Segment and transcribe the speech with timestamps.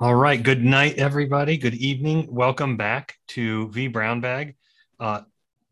[0.00, 0.40] All right.
[0.40, 1.56] Good night, everybody.
[1.56, 2.28] Good evening.
[2.30, 4.54] Welcome back to vBrownBag.
[5.00, 5.22] Uh,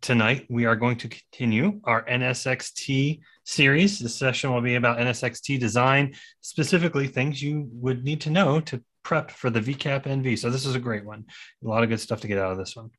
[0.00, 4.00] tonight, we are going to continue our NSXT series.
[4.00, 8.82] This session will be about NSXT design, specifically things you would need to know to
[9.04, 10.40] prep for the VCAP NV.
[10.40, 11.26] So this is a great one.
[11.64, 12.90] A lot of good stuff to get out of this one.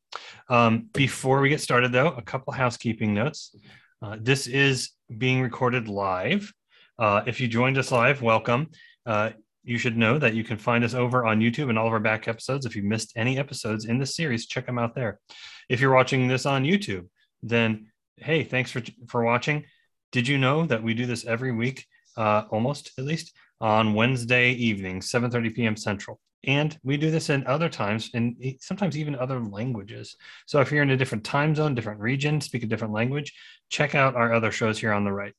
[0.48, 3.54] Um, before we get started, though, a couple housekeeping notes.
[4.00, 6.50] Uh, this is being recorded live.
[6.98, 8.70] Uh, if you joined us live, welcome.
[9.04, 9.32] Uh,
[9.64, 12.00] you should know that you can find us over on YouTube and all of our
[12.00, 12.66] back episodes.
[12.66, 15.20] If you missed any episodes in this series, check them out there.
[15.68, 17.08] If you're watching this on YouTube,
[17.42, 19.64] then hey, thanks for for watching.
[20.12, 21.86] Did you know that we do this every week,
[22.16, 25.76] uh, almost at least on Wednesday evening, 7:30 p.m.
[25.76, 26.20] Central?
[26.44, 30.16] And we do this in other times and sometimes even other languages.
[30.46, 33.34] So if you're in a different time zone, different region, speak a different language,
[33.70, 35.34] check out our other shows here on the right.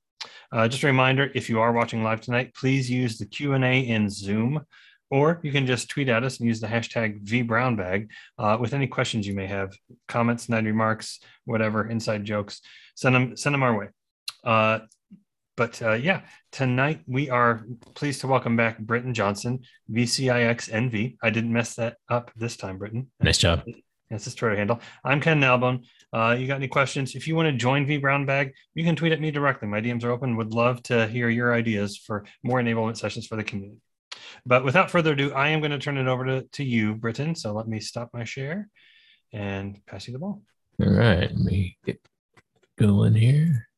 [0.52, 4.10] Uh, just a reminder, if you are watching live tonight, please use the Q&A in
[4.10, 4.66] Zoom,
[5.12, 8.88] or you can just tweet at us and use the hashtag VBrownBag uh, with any
[8.88, 9.74] questions you may have,
[10.08, 12.62] comments, snide remarks, whatever, inside jokes,
[12.96, 13.88] send them, send them our way.
[14.44, 14.80] Uh,
[15.58, 19.60] but uh, yeah, tonight we are pleased to welcome back Britton Johnson,
[19.92, 21.18] VCIX NV.
[21.22, 23.12] I didn't mess that up this time, Britton.
[23.20, 23.64] Nice job.
[24.10, 24.80] That's his Twitter handle.
[25.04, 25.86] I'm Ken Nalbone.
[26.12, 27.16] Uh, you got any questions?
[27.16, 29.68] If you want to join vBrownBag, you can tweet at me directly.
[29.68, 30.36] My DMs are open.
[30.36, 33.82] Would love to hear your ideas for more enablement sessions for the community.
[34.46, 37.36] But without further ado, I am going to turn it over to, to you, Britton.
[37.36, 38.68] So let me stop my share
[39.32, 40.42] and pass you the ball.
[40.82, 41.30] All right.
[41.30, 42.02] Let me get
[42.78, 43.69] going here.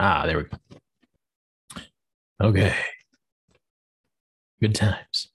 [0.00, 0.56] Ah, there we go.
[2.40, 2.74] Okay.
[4.60, 5.28] Good times.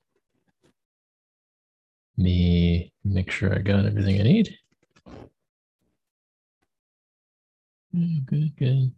[2.18, 4.58] Me make sure I got everything I need.
[8.26, 8.92] Good, good.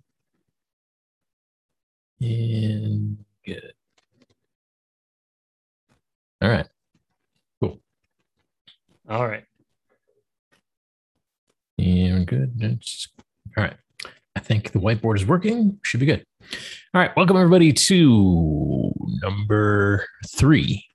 [2.21, 3.73] And good.
[6.41, 6.67] All right.
[7.59, 7.79] Cool.
[9.09, 9.45] All right.
[11.77, 12.79] And good.
[13.57, 13.77] all right.
[14.45, 15.79] Think the whiteboard is working.
[15.81, 16.23] Should be good.
[16.93, 17.09] All right.
[17.17, 20.85] Welcome, everybody, to number three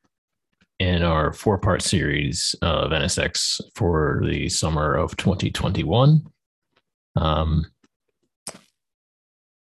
[0.79, 6.23] in our four part series of NSX for the summer of 2021.
[7.17, 7.67] Um,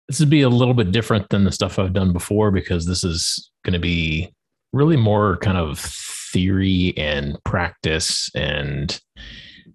[0.08, 3.04] this would be a little bit different than the stuff I've done before because this
[3.04, 4.34] is going to be
[4.72, 9.00] really more kind of theory and practice and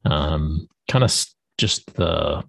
[0.03, 1.25] um, kind of
[1.57, 2.43] just the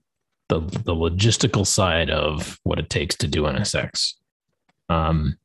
[0.49, 4.15] the the logistical side of what it takes to do NSX.
[4.89, 5.39] Um,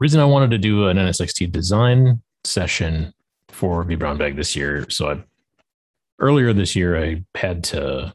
[0.00, 3.12] reason I wanted to do an NSXT design session
[3.48, 4.88] for vBrownBag this year.
[4.90, 5.24] So I
[6.18, 8.14] earlier this year I had to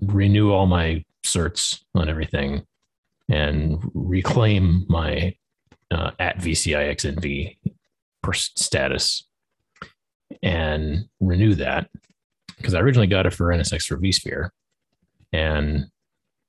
[0.00, 2.64] renew all my certs on everything
[3.28, 5.34] and reclaim my
[5.90, 7.56] uh, at VCIXNV
[8.34, 9.24] status
[10.42, 11.88] and renew that
[12.56, 14.50] because I originally got it for NSX for vSphere
[15.32, 15.86] and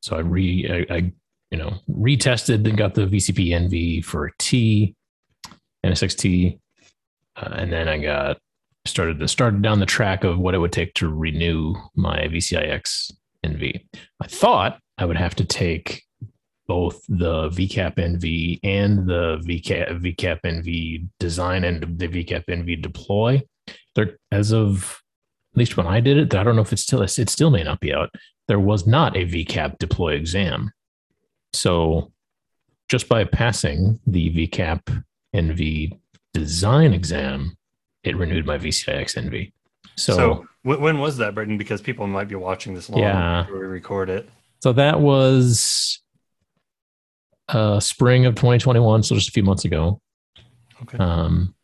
[0.02, 1.12] so I re I, I
[1.52, 4.96] you know retested and got the VCP NV for T
[5.86, 6.60] NSXT,
[7.36, 8.38] uh, and then I got
[8.86, 13.12] started to started down the track of what it would take to renew my VCIX
[13.46, 13.86] NV.
[14.22, 16.04] I thought I would have to take
[16.68, 23.42] both the VCAP NV and the VCAP, VCAP NV design and the VCAP NV deploy.
[23.96, 25.02] They're as of
[25.54, 27.64] at least when I did it, I don't know if it's still it still may
[27.64, 28.10] not be out
[28.48, 30.72] there was not a VCAP deploy exam.
[31.54, 32.12] So
[32.90, 35.04] just by passing the VCAP
[35.36, 36.00] NV
[36.34, 37.58] design exam,
[38.04, 39.52] it renewed my VCIX NV.
[39.96, 41.58] So, so when was that, Britton?
[41.58, 43.44] Because people might be watching this long yeah.
[43.44, 44.30] before we record it.
[44.62, 46.00] So that was
[47.50, 50.02] uh, spring of 2021, so just a few months ago.
[50.84, 50.98] Okay.
[50.98, 51.56] Um,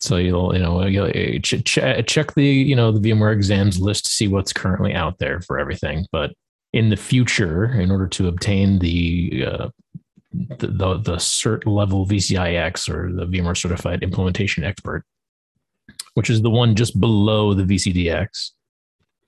[0.00, 3.80] so you'll you know you'll uh, ch- ch- check the you know the VMware exams
[3.80, 6.06] list to see what's currently out there for everything.
[6.10, 6.32] But
[6.72, 9.68] in the future, in order to obtain the uh,
[10.32, 15.04] the, the, the cert level VCIX or the VMware Certified Implementation Expert,
[16.14, 18.50] which is the one just below the VCDX,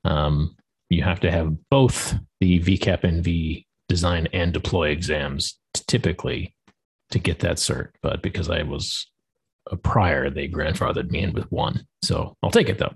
[0.05, 0.57] um,
[0.91, 6.55] you have to have both the VCAP NV design and deploy exams typically
[7.11, 7.91] to get that cert.
[8.01, 9.11] But because I was
[9.83, 11.87] prior, they grandfathered me in with one.
[12.03, 12.95] So I'll take it though.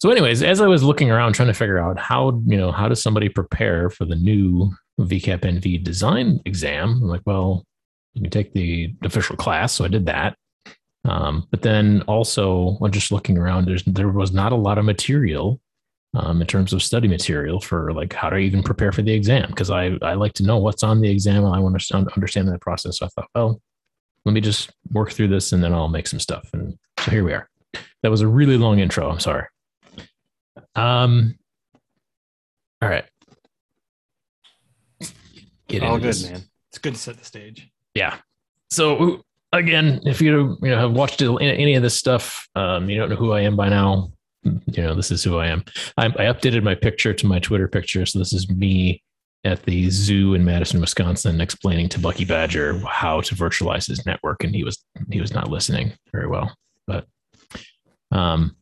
[0.00, 2.88] So, anyways, as I was looking around trying to figure out how, you know, how
[2.88, 7.00] does somebody prepare for the new VCAP NV design exam?
[7.02, 7.66] I'm like, well,
[8.14, 9.74] you can take the official class.
[9.74, 10.36] So I did that.
[11.04, 14.86] Um, but then also, when just looking around, there's, there was not a lot of
[14.86, 15.60] material
[16.14, 19.48] um, in terms of study material for like how to even prepare for the exam
[19.48, 22.48] because I, I like to know what's on the exam and I want to understand
[22.48, 22.98] that process.
[22.98, 23.60] So I thought, well,
[24.24, 26.48] let me just work through this and then I'll make some stuff.
[26.52, 27.48] And so here we are.
[28.02, 29.08] That was a really long intro.
[29.10, 29.46] I'm sorry.
[30.74, 31.36] Um,
[32.82, 33.04] all right.
[35.68, 36.28] Get All good, this.
[36.28, 36.42] man.
[36.70, 37.70] It's good to set the stage.
[37.94, 38.16] Yeah.
[38.70, 39.22] So
[39.52, 43.16] again, if you you know have watched any of this stuff, um, you don't know
[43.16, 44.10] who I am by now
[44.42, 45.64] you know, this is who I am.
[45.96, 48.06] I, I updated my picture to my Twitter picture.
[48.06, 49.02] So this is me
[49.44, 54.44] at the zoo in Madison, Wisconsin, explaining to Bucky Badger how to virtualize his network,
[54.44, 56.54] and he was he was not listening very well.
[56.86, 57.06] But
[58.12, 58.56] um,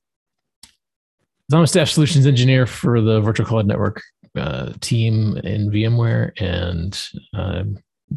[1.52, 4.02] I'm a staff solutions engineer for the Virtual Cloud Network
[4.36, 7.00] uh, team in VMware, and
[7.34, 7.64] uh,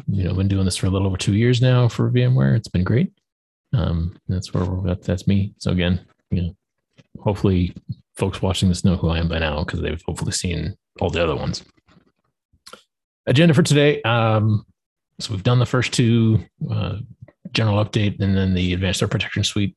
[0.08, 2.56] you know, been doing this for a little over two years now for VMware.
[2.56, 3.12] It's been great.
[3.74, 5.02] Um, that's where we're, at.
[5.02, 5.54] that's me.
[5.58, 6.00] So again,
[6.30, 6.56] you know,
[7.18, 7.74] hopefully
[8.16, 11.22] folks watching this know who I am by now because they've hopefully seen all the
[11.22, 11.64] other ones.
[13.26, 14.02] Agenda for today.
[14.02, 14.64] Um,
[15.20, 16.96] so we've done the first two uh,
[17.52, 19.76] general update and then the advanced threat protection suite.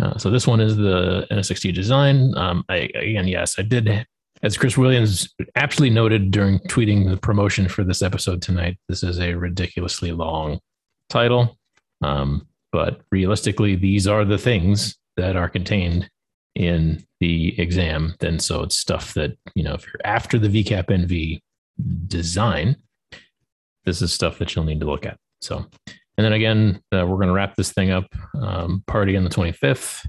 [0.00, 2.36] Uh, so this one is the NSXT design.
[2.36, 4.06] Um, I, again, yes, I did,
[4.42, 9.18] as Chris Williams aptly noted during tweeting the promotion for this episode tonight, this is
[9.18, 10.58] a ridiculously long
[11.08, 11.56] title.
[12.02, 16.10] Um, but realistically, these are the things that are contained
[16.54, 20.86] in the exam, then so it's stuff that, you know, if you're after the VCAP
[20.86, 21.40] NV
[22.06, 22.76] design,
[23.84, 25.18] this is stuff that you'll need to look at.
[25.40, 29.24] So, and then again, uh, we're going to wrap this thing up um, party on
[29.24, 30.06] the 25th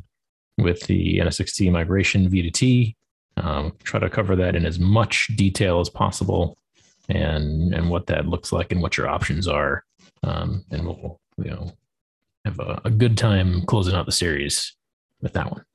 [0.58, 2.96] with the NSXT migration V to T.
[3.38, 6.58] Um, try to cover that in as much detail as possible
[7.10, 9.84] and and what that looks like and what your options are.
[10.24, 11.72] Um, and we'll, you know,
[12.46, 14.74] have a, a good time closing out the series
[15.22, 15.66] with that one.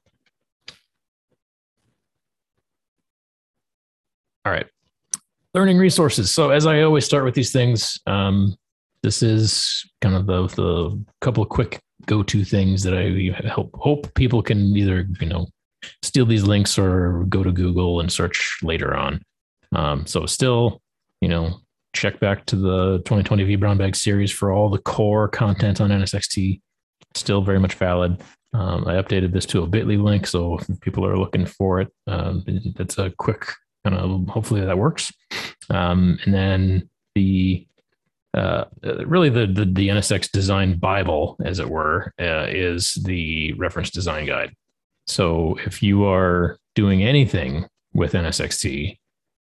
[4.45, 4.67] All right.
[5.55, 6.31] Learning resources.
[6.31, 8.55] So as I always start with these things, um,
[9.03, 14.15] this is kind of the the couple of quick go-to things that I hope hope
[14.15, 15.49] people can either you know
[16.03, 19.23] steal these links or go to Google and search later on.
[19.73, 20.81] Um, so still,
[21.21, 21.61] you know,
[21.95, 26.61] check back to the 2020 vBrownBag series for all the core content on NSXT.
[27.15, 28.23] Still very much valid.
[28.53, 31.89] Um, I updated this to a Bitly link, so if people are looking for it,
[32.07, 33.47] um, it's a quick
[33.85, 35.13] kind of hopefully that works.
[35.69, 37.67] Um, and then the
[38.33, 43.91] uh, really the, the, the NSX design Bible, as it were, uh, is the reference
[43.91, 44.55] design guide.
[45.09, 48.99] So if you are doing anything with NSXT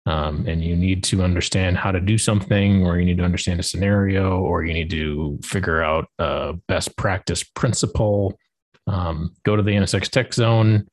[0.06, 3.58] um, and you need to understand how to do something, or you need to understand
[3.58, 8.38] a scenario, or you need to figure out a best practice principle,
[8.86, 10.86] um, go to the NSX Tech Zone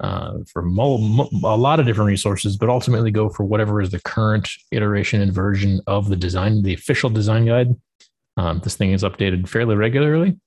[0.00, 3.90] uh, for mo- mo- a lot of different resources, but ultimately go for whatever is
[3.90, 7.74] the current iteration and version of the design, the official design guide.
[8.36, 10.38] Um, this thing is updated fairly regularly,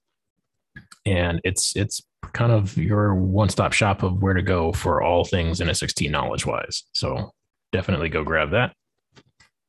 [1.05, 2.01] and it's it's
[2.33, 6.83] kind of your one-stop shop of where to go for all things NSXT knowledge-wise.
[6.93, 7.31] So
[7.71, 8.73] definitely go grab that,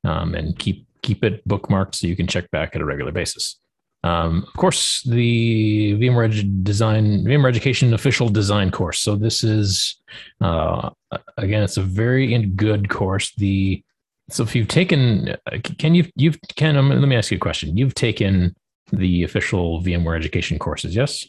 [0.05, 3.60] um, and keep keep it bookmarked so you can check back at a regular basis.
[4.03, 9.01] Um, of course, the VMware Design, VMware Education official design course.
[9.01, 9.97] So this is,
[10.41, 10.91] uh,
[11.37, 13.35] again, it's a very good course.
[13.35, 13.83] The
[14.31, 15.37] so if you've taken,
[15.79, 17.77] can you you've can um, let me ask you a question.
[17.77, 18.55] You've taken
[18.93, 21.29] the official VMware Education courses, yes?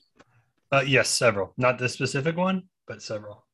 [0.71, 1.53] Uh, yes, several.
[1.57, 3.45] Not this specific one, but several.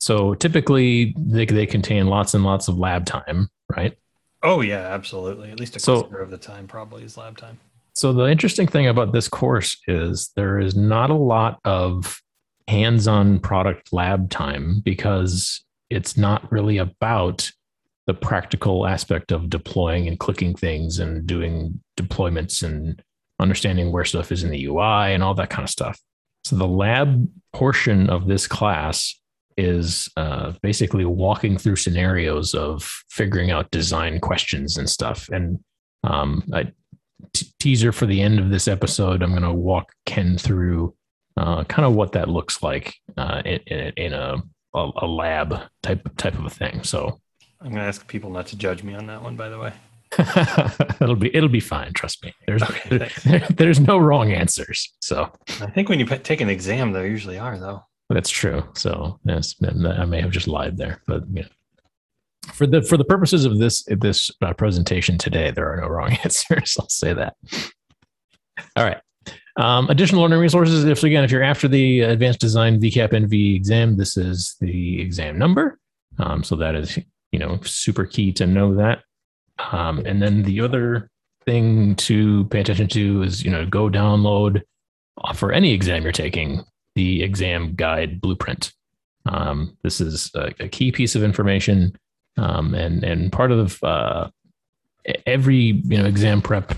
[0.00, 3.96] So typically, they they contain lots and lots of lab time, right?
[4.42, 5.50] Oh yeah, absolutely.
[5.50, 7.58] At least a so, quarter of the time probably is lab time.
[7.98, 12.22] So the interesting thing about this course is there is not a lot of
[12.68, 17.50] hands-on product lab time because it's not really about
[18.06, 23.02] the practical aspect of deploying and clicking things and doing deployments and
[23.40, 25.98] understanding where stuff is in the UI and all that kind of stuff.
[26.44, 29.12] So the lab portion of this class
[29.56, 35.28] is uh, basically walking through scenarios of figuring out design questions and stuff.
[35.30, 35.58] And
[36.04, 36.70] um, I,
[37.32, 40.94] t- teaser for the end of this episode, I'm going to walk Ken through
[41.36, 44.42] uh, kind of what that looks like uh, in, in a,
[44.74, 46.82] a, a lab type type of a thing.
[46.82, 47.20] So
[47.60, 49.36] I'm going to ask people not to judge me on that one.
[49.36, 49.72] By the way,
[51.00, 51.92] it'll be it'll be fine.
[51.92, 52.34] Trust me.
[52.46, 54.92] There's okay, there, there's no wrong answers.
[55.00, 57.84] So I think when you take an exam, there usually are though.
[58.10, 58.64] That's true.
[58.74, 61.48] So yes, I may have just lied there, but know,
[62.52, 66.12] for the for the purposes of this this uh, presentation today, there are no wrong
[66.24, 66.76] answers.
[66.78, 67.36] I'll say that.
[68.76, 69.00] All right.
[69.56, 70.84] Um, additional learning resources.
[70.84, 75.38] If again, if you're after the advanced design VCAP NV exam, this is the exam
[75.38, 75.78] number.
[76.18, 76.98] Um, so that is,
[77.32, 79.02] you know, super key to know that.
[79.72, 81.10] Um, and then the other
[81.44, 84.62] thing to pay attention to is, you know, go download
[85.24, 86.62] uh, for any exam you're taking
[86.94, 88.72] the exam guide blueprint.
[89.26, 91.96] Um, this is a, a, key piece of information,
[92.38, 94.30] um, and and part of uh,
[95.26, 96.74] every you know exam prep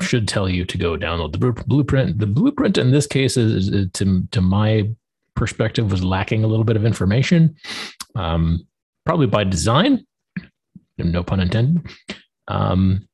[0.00, 2.18] should tell you to go download the blueprint.
[2.18, 4.90] The blueprint in this case is, is to to my
[5.34, 7.56] perspective was lacking a little bit of information,
[8.16, 8.66] um,
[9.06, 10.04] probably by design,
[10.98, 11.86] no pun intended,
[12.48, 13.08] um,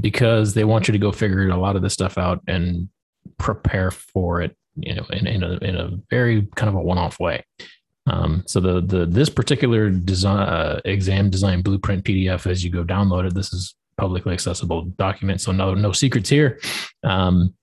[0.00, 2.88] because they want you to go figure a lot of this stuff out and
[3.38, 6.98] prepare for it, you know, in, in a in a very kind of a one
[6.98, 7.44] off way.
[8.10, 12.82] Um, so the the this particular design uh, exam design blueprint PDF, as you go
[12.82, 16.58] download it, this is publicly accessible document, so no no secrets here.
[17.04, 17.54] Um,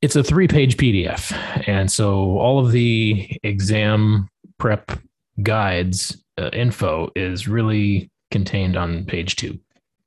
[0.00, 1.30] it's a three page PDF,
[1.68, 4.98] and so all of the exam prep
[5.42, 9.58] guides uh, info is really contained on page two,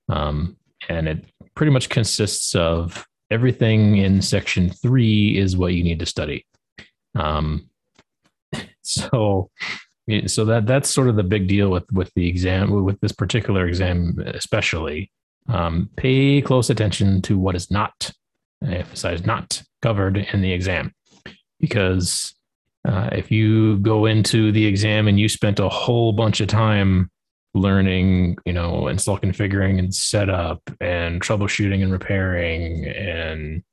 [0.10, 0.58] um,
[0.90, 6.08] and it pretty much consists of everything in section three is what you need to
[6.08, 6.48] study.
[7.14, 7.70] Um,
[8.82, 9.50] so
[10.28, 13.68] so that that's sort of the big deal with with the exam with this particular
[13.68, 15.12] exam especially.
[15.50, 18.12] Um, pay close attention to what is not
[18.66, 20.94] I emphasize not covered in the exam.
[21.60, 22.34] Because
[22.86, 27.10] uh, if you go into the exam and you spent a whole bunch of time
[27.54, 33.64] learning you know install configuring and setup and troubleshooting and repairing and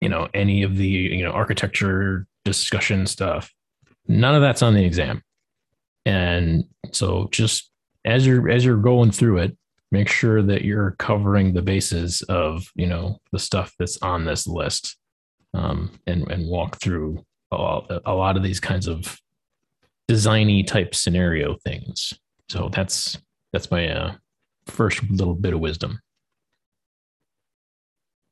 [0.00, 3.52] you know any of the you know architecture discussion stuff
[4.10, 5.22] None of that's on the exam.
[6.04, 7.70] And so just
[8.04, 9.56] as you're as you're going through it,
[9.92, 14.48] make sure that you're covering the bases of, you know, the stuff that's on this
[14.48, 14.96] list.
[15.54, 19.16] Um, and and walk through a, a lot of these kinds of
[20.08, 22.12] designy type scenario things.
[22.48, 23.16] So that's
[23.52, 24.14] that's my uh,
[24.66, 26.00] first little bit of wisdom.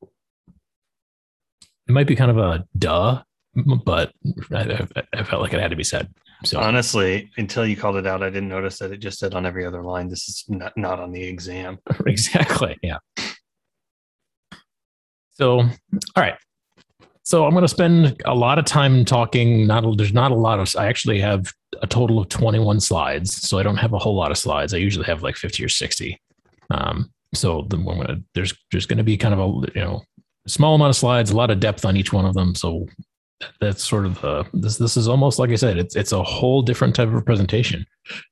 [0.02, 3.23] It might be kind of a duh
[3.84, 4.12] but
[4.52, 6.12] I, I, felt like it had to be said.
[6.44, 9.46] So honestly, until you called it out, I didn't notice that it just said on
[9.46, 11.78] every other line, this is not, not on the exam.
[12.06, 12.76] exactly.
[12.82, 12.98] Yeah.
[15.32, 15.70] So, all
[16.16, 16.34] right.
[17.22, 19.66] So I'm going to spend a lot of time talking.
[19.66, 20.74] Not there's not a lot of.
[20.76, 24.30] I actually have a total of 21 slides, so I don't have a whole lot
[24.30, 24.72] of slides.
[24.72, 26.18] I usually have like 50 or 60.
[26.70, 30.02] Um, so the, gonna, there's there's going to be kind of a you know
[30.46, 32.54] small amount of slides, a lot of depth on each one of them.
[32.54, 32.86] So
[33.61, 36.62] that's sort of uh, this this is almost like I said, it's it's a whole
[36.62, 37.87] different type of presentation.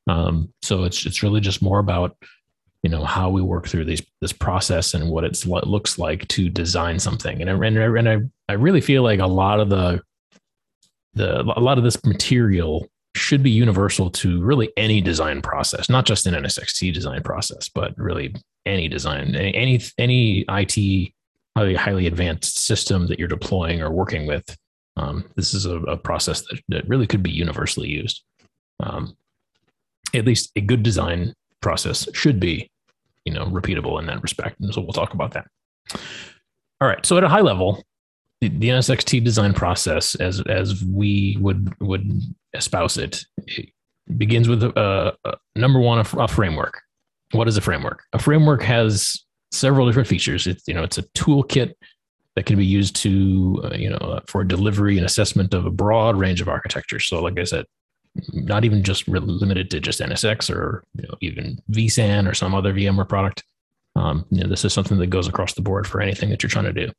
[0.07, 2.17] Um, so it's it's really just more about
[2.83, 5.99] you know how we work through these this process and what it's what it looks
[5.99, 7.41] like to design something.
[7.41, 10.03] And I, and I, and I I really feel like a lot of the
[11.15, 16.05] the a lot of this material should be universal to really any design process, not
[16.05, 18.35] just an NSXT design process, but really
[18.67, 21.13] any design, any any IT
[21.57, 24.57] highly highly advanced system that you're deploying or working with
[24.97, 28.23] um, this is a, a, process that, that really could be universally used.
[28.81, 29.17] Um,
[30.15, 32.71] at least a good design process should be,
[33.25, 34.61] you know, repeatable in that respect.
[34.61, 35.47] And so we'll talk about that.
[36.81, 37.05] All right.
[37.05, 37.83] So at a high level,
[38.41, 42.21] the, the NSXT design process, as as we would would
[42.55, 43.71] espouse it, it
[44.17, 46.83] begins with a, a number one, a, a framework.
[47.33, 48.03] What is a framework?
[48.13, 50.47] A framework has several different features.
[50.47, 51.73] It's you know it's a toolkit
[52.37, 55.71] that can be used to, uh, you know, uh, for delivery and assessment of a
[55.71, 57.01] broad range of architecture.
[57.01, 57.65] So, like I said,
[58.33, 62.55] not even just really limited to just NSX or you know, even vSAN or some
[62.55, 63.43] other VMware product.
[63.97, 66.51] Um, you know, this is something that goes across the board for anything that you're
[66.51, 66.93] trying to do.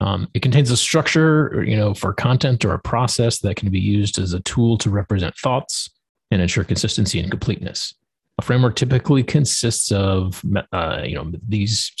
[0.00, 3.80] Um, it contains a structure, you know, for content or a process that can be
[3.80, 5.90] used as a tool to represent thoughts
[6.30, 7.94] and ensure consistency and completeness.
[8.38, 11.92] A framework typically consists of, uh, you know, these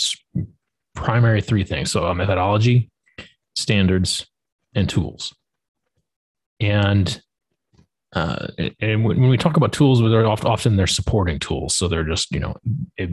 [0.94, 1.90] primary three things.
[1.90, 2.90] So a methodology,
[3.56, 4.26] standards,
[4.74, 5.34] and tools.
[6.60, 7.20] And
[8.12, 8.48] uh,
[8.80, 11.76] and when we talk about tools, they're often they're supporting tools.
[11.76, 12.56] So they're just you know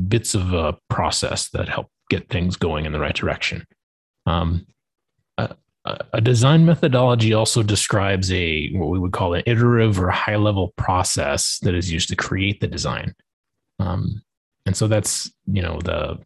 [0.07, 3.65] bits of a process that help get things going in the right direction.
[4.25, 4.65] Um,
[5.37, 5.55] a,
[6.13, 10.73] a, design methodology also describes a what we would call an iterative or high level
[10.77, 13.15] process that is used to create the design.
[13.79, 14.21] Um,
[14.65, 16.19] and so that's you know the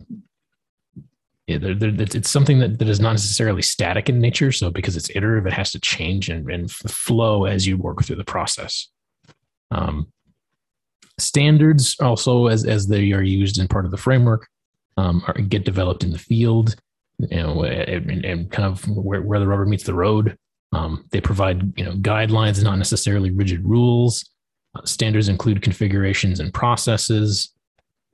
[1.58, 4.51] they're, they're, it's something that, that is not necessarily static in nature.
[4.51, 8.17] So because it's iterative, it has to change and, and flow as you work through
[8.17, 8.89] the process.
[9.72, 10.12] Um,
[11.17, 14.48] standards also, as, as they are used in part of the framework,
[14.98, 16.75] um, are, get developed in the field,
[17.20, 20.38] you know, and, and kind of where, where the rubber meets the road.
[20.74, 24.29] Um, they provide, you know, guidelines, not necessarily rigid rules.
[24.74, 27.53] Uh, standards include configurations and processes.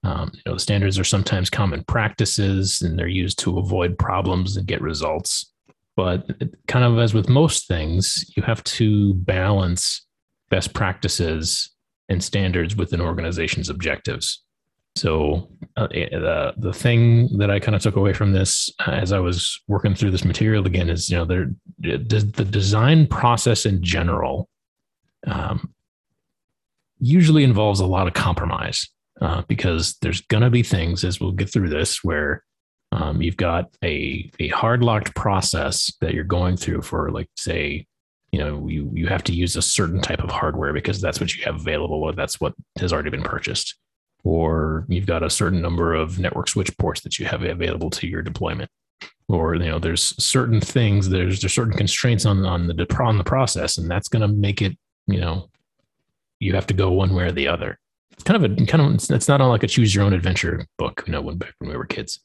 [0.08, 4.66] Um, you know, standards are sometimes common practices, and they're used to avoid problems and
[4.66, 5.52] get results.
[5.98, 6.26] But
[6.68, 10.06] kind of as with most things, you have to balance
[10.50, 11.70] best practices
[12.08, 14.44] and standards with an organization's objectives.
[14.96, 18.92] So uh, eh, the the thing that I kind of took away from this uh,
[18.92, 23.66] as I was working through this material again is you know there the design process
[23.66, 24.50] in general
[25.28, 25.74] um,
[27.00, 28.88] usually involves a lot of compromise
[29.22, 32.44] uh, because there's going to be things as we'll get through this where
[32.92, 37.86] um, you've got a a hard locked process that you're going through for like say
[38.32, 41.36] you know you you have to use a certain type of hardware because that's what
[41.36, 43.76] you have available or that's what has already been purchased.
[44.24, 48.08] Or you've got a certain number of network switch ports that you have available to
[48.08, 48.70] your deployment.
[49.30, 53.24] Or you know there's certain things there's there's certain constraints on on the on the
[53.24, 55.50] process and that's going to make it you know
[56.40, 57.78] you have to go one way or the other
[58.24, 61.14] kind of a kind of it's not like a choose your own adventure book you
[61.14, 62.20] know when back when we were kids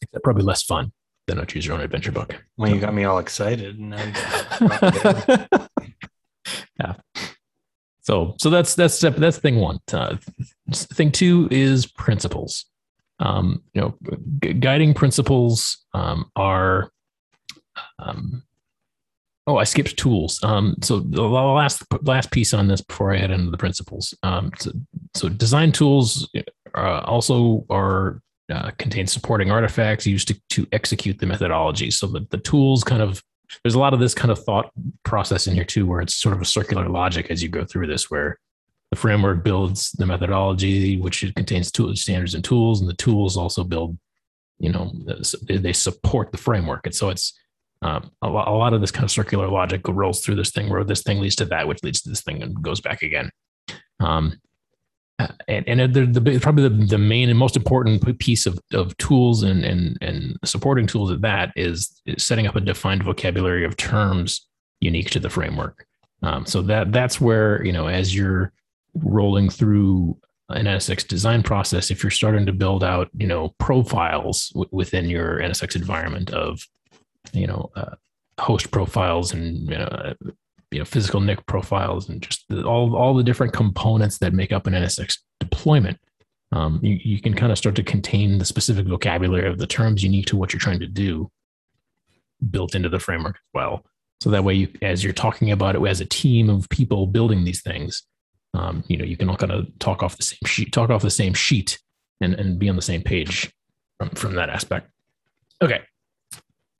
[0.00, 0.92] except probably less fun
[1.26, 3.92] than a choose your own adventure book well you got me all excited and
[6.80, 6.94] yeah
[8.02, 9.78] so so that's that's step that's thing one.
[9.92, 10.16] Uh,
[10.72, 12.66] thing two is principles.
[13.20, 13.94] Um, you know,
[14.42, 16.90] g- guiding principles um, are.
[17.98, 18.42] Um,
[19.46, 20.38] oh, I skipped tools.
[20.42, 24.14] Um, so the last last piece on this before I head into the principles.
[24.22, 24.70] Um, so,
[25.14, 26.28] so design tools
[26.74, 28.22] uh, also are
[28.52, 31.90] uh, contain supporting artifacts used to, to execute the methodology.
[31.90, 33.22] So the, the tools kind of
[33.62, 34.70] there's a lot of this kind of thought
[35.04, 37.86] process in here too, where it's sort of a circular logic as you go through
[37.86, 38.38] this, where
[38.90, 43.64] the framework builds the methodology, which contains tools, standards and tools, and the tools also
[43.64, 43.98] build,
[44.58, 44.92] you know,
[45.48, 46.86] they support the framework.
[46.86, 47.38] And so it's
[47.82, 51.02] um, a, lot of this kind of circular logic rolls through this thing where this
[51.02, 53.30] thing leads to that, which leads to this thing and goes back again.
[54.00, 54.40] Um,
[55.48, 59.42] and, and the, the, probably the, the main and most important piece of, of tools
[59.42, 63.76] and, and, and supporting tools of that is, is setting up a defined vocabulary of
[63.76, 64.48] terms
[64.80, 65.86] unique to the framework.
[66.22, 68.52] Um, so that that's where you know as you're
[68.94, 70.16] rolling through
[70.50, 75.08] an NSX design process, if you're starting to build out you know profiles w- within
[75.08, 76.66] your NSX environment of
[77.32, 77.94] you know uh,
[78.38, 80.14] host profiles and you know,
[80.70, 84.52] you know physical NIC profiles and just the, all all the different components that make
[84.52, 85.98] up an NSX deployment.
[86.52, 90.04] Um, you, you can kind of start to contain the specific vocabulary of the terms
[90.04, 91.30] unique to what you're trying to do
[92.50, 93.86] built into the framework as well.
[94.20, 97.44] So that way, you, as you're talking about it as a team of people building
[97.44, 98.02] these things,
[98.54, 101.02] um, you know, you can all kind of talk off the same sheet, talk off
[101.02, 101.78] the same sheet,
[102.20, 103.50] and and be on the same page
[103.98, 104.90] from from that aspect.
[105.62, 105.80] Okay,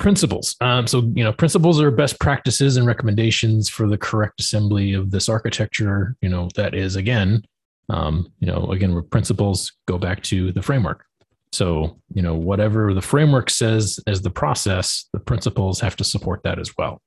[0.02, 0.56] principles.
[0.60, 5.12] Um, so, you know, principles are best practices and recommendations for the correct assembly of
[5.12, 6.16] this architecture.
[6.20, 7.44] You know, that is again,
[7.88, 11.04] um, you know, again, principles go back to the framework.
[11.52, 16.42] So, you know, whatever the framework says as the process, the principles have to support
[16.42, 17.00] that as well.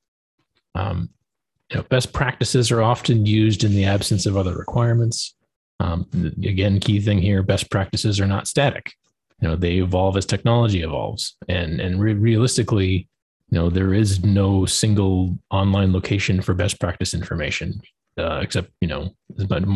[0.74, 1.10] Um,
[1.70, 5.36] you know, best practices are often used in the absence of other requirements.
[5.82, 6.08] Um,
[6.44, 8.94] again, key thing here: best practices are not static
[9.42, 11.36] you know they evolve as technology evolves.
[11.50, 13.08] And and re- realistically
[13.50, 17.80] you know there is no single online location for best practice information
[18.18, 19.16] uh, except you know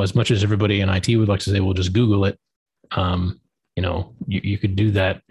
[0.01, 2.37] as much as everybody in IT would like to say we'll just google it.
[2.91, 3.39] Um,
[3.75, 5.21] you know you, you could do that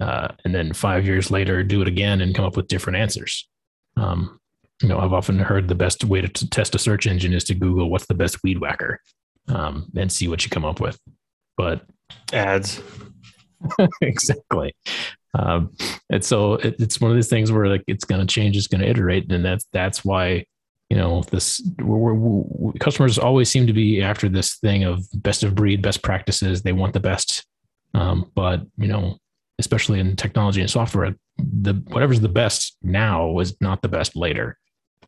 [0.00, 3.48] uh, and then five years later do it again and come up with different answers.
[3.96, 4.40] Um,
[4.80, 7.42] you know i've often heard the best way to, to test a search engine is
[7.42, 9.00] to google what's the best weed whacker
[9.48, 10.98] um, and see what you come up with.
[11.56, 11.84] But
[12.32, 12.80] ads
[14.00, 14.74] exactly.
[15.34, 15.74] Um,
[16.10, 18.66] and so it, it's one of these things where like it's going to change, it's
[18.66, 20.44] going to iterate, and that's that's why
[20.90, 25.42] you know this we're, we're, customers always seem to be after this thing of best
[25.42, 26.62] of breed, best practices.
[26.62, 27.46] They want the best,
[27.94, 29.18] um, but you know,
[29.58, 34.58] especially in technology and software, the whatever's the best now is not the best later.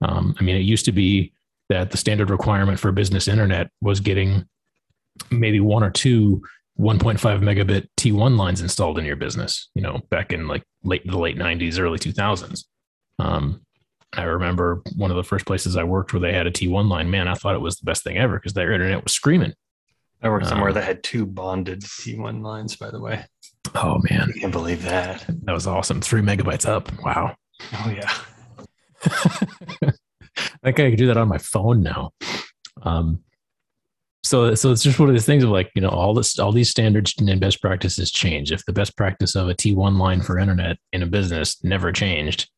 [0.03, 1.33] Um, I mean, it used to be
[1.71, 4.45] that the standard requirement for business internet was getting
[5.31, 6.43] maybe one or two
[6.81, 11.19] 1.5 megabit T1 lines installed in your business, you know, back in like late the
[11.19, 12.65] late 90s, early 2000s.
[13.19, 13.61] Um,
[14.15, 17.11] I remember one of the first places I worked where they had a T1 line.
[17.11, 19.53] Man, I thought it was the best thing ever because their internet was screaming.
[20.23, 23.25] I worked somewhere um, that had two bonded T1 lines, by the way.
[23.75, 25.25] Oh man, I can't believe that.
[25.45, 26.01] That was awesome.
[26.01, 26.91] Three megabytes up.
[27.03, 27.37] Wow.
[27.75, 28.13] Oh yeah.
[30.63, 32.13] I think I could do that on my phone now.
[32.83, 33.23] Um,
[34.23, 36.53] so so it's just one of these things of like you know all this all
[36.53, 40.39] these standards and best practices change if the best practice of a t1 line for
[40.39, 42.49] internet in a business never changed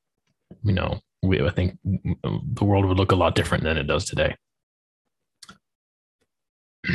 [0.65, 4.05] you know we, I think the world would look a lot different than it does
[4.05, 4.37] today.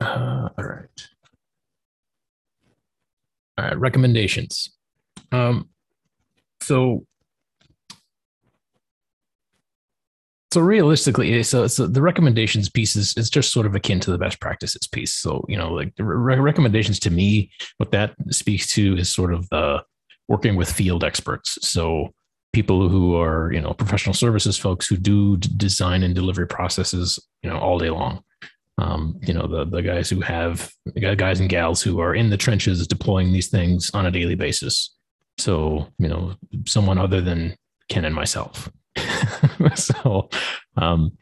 [0.00, 1.08] uh, all right.
[3.58, 3.78] All right.
[3.78, 4.70] Recommendations.
[5.32, 5.68] Um,
[6.62, 7.06] so
[10.54, 14.18] so realistically so, so the recommendations piece is, is just sort of akin to the
[14.18, 15.12] best practices piece.
[15.12, 19.48] So you know like re- recommendations to me what that speaks to is sort of
[19.50, 19.82] the
[20.28, 21.58] working with field experts.
[21.60, 22.14] So
[22.52, 27.50] people who are you know professional services folks who do design and delivery processes you
[27.50, 28.22] know all day long.
[28.78, 32.36] Um, you know the the guys who have guys and gals who are in the
[32.36, 34.94] trenches deploying these things on a daily basis.
[35.36, 37.56] So you know someone other than
[37.88, 38.70] ken and myself
[39.74, 40.28] so,
[40.76, 41.12] um,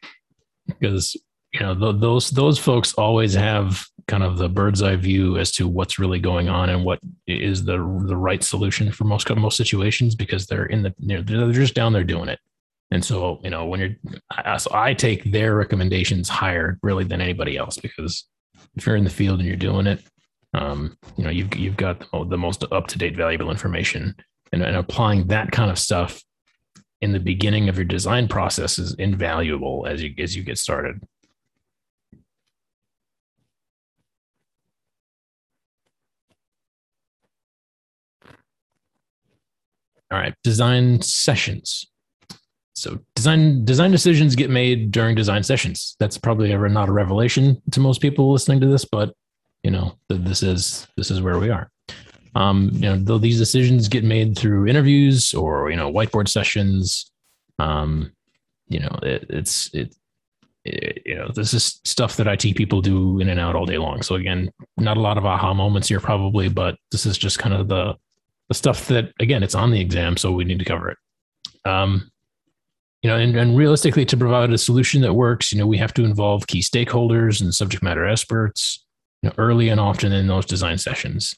[0.66, 1.16] because
[1.52, 5.52] you know th- those those folks always have kind of the bird's eye view as
[5.52, 9.56] to what's really going on and what is the the right solution for most most
[9.56, 12.38] situations because they're in the they're, they're just down there doing it.
[12.90, 13.96] And so, you know, when you're,
[14.30, 18.26] I, so I take their recommendations higher really than anybody else because
[18.76, 20.04] if you're in the field and you're doing it,
[20.52, 24.14] um, you know, you've you've got the, the most up to date, valuable information,
[24.52, 26.22] and, and applying that kind of stuff
[27.02, 31.00] in the beginning of your design process is invaluable as you as you get started.
[40.12, 41.86] All right, design sessions.
[42.74, 45.96] So design design decisions get made during design sessions.
[45.98, 49.12] That's probably ever not a revelation to most people listening to this, but
[49.64, 51.71] you know this is this is where we are.
[52.34, 57.10] Um, you know, though these decisions get made through interviews or you know whiteboard sessions,
[57.58, 58.12] um,
[58.68, 59.94] you know, it, it's it,
[60.64, 63.78] it, you know, this is stuff that IT people do in and out all day
[63.78, 64.02] long.
[64.02, 67.54] So again, not a lot of aha moments here probably, but this is just kind
[67.54, 67.96] of the
[68.48, 70.98] the stuff that again, it's on the exam, so we need to cover it.
[71.64, 72.10] Um,
[73.02, 75.92] you know, and, and realistically, to provide a solution that works, you know, we have
[75.94, 78.84] to involve key stakeholders and subject matter experts
[79.22, 81.34] you know, early and often in those design sessions.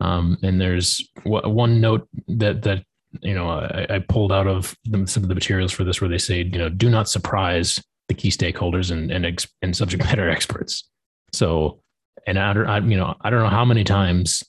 [0.00, 2.84] Um, and there's one note that that
[3.20, 6.10] you know I, I pulled out of the, some of the materials for this where
[6.10, 10.28] they say you know do not surprise the key stakeholders and and, and subject matter
[10.30, 10.88] experts.
[11.32, 11.80] So,
[12.26, 14.42] and I, I you know I don't know how many times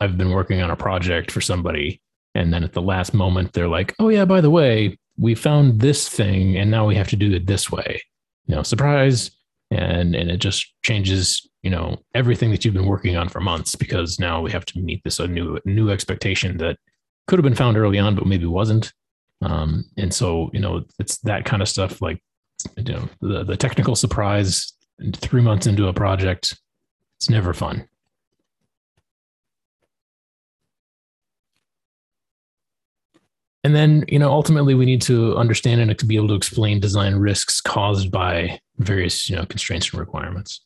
[0.00, 2.00] I've been working on a project for somebody,
[2.34, 5.80] and then at the last moment they're like, oh yeah, by the way, we found
[5.80, 8.02] this thing, and now we have to do it this way.
[8.46, 9.30] You know, surprise,
[9.70, 13.74] and and it just changes you know everything that you've been working on for months
[13.74, 16.78] because now we have to meet this a new new expectation that
[17.26, 18.92] could have been found early on but maybe wasn't.
[19.42, 22.22] Um, and so you know it's that kind of stuff like
[22.76, 24.72] you know the, the technical surprise
[25.14, 26.56] three months into a project
[27.18, 27.86] it's never fun
[33.66, 36.78] and then you know ultimately we need to understand and to be able to explain
[36.78, 40.60] design risks caused by various you know constraints and requirements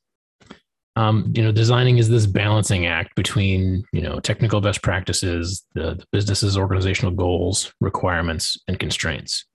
[0.96, 5.94] um, you know, designing is this balancing act between, you know, technical best practices, the,
[5.94, 9.46] the business's organizational goals, requirements, and constraints.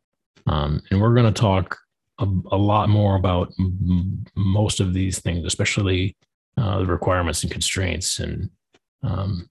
[0.47, 1.77] Um, and we're going to talk
[2.19, 6.15] a, a, lot more about m- most of these things, especially
[6.57, 8.49] uh, the requirements and constraints, and
[9.03, 9.49] um,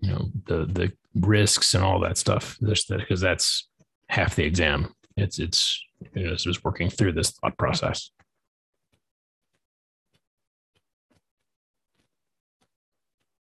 [0.00, 2.58] you know, the the risks and all that stuff.
[2.60, 3.68] Because that's
[4.08, 4.94] half the exam.
[5.16, 5.82] It's it's
[6.14, 8.10] you know, it's just working through this thought process.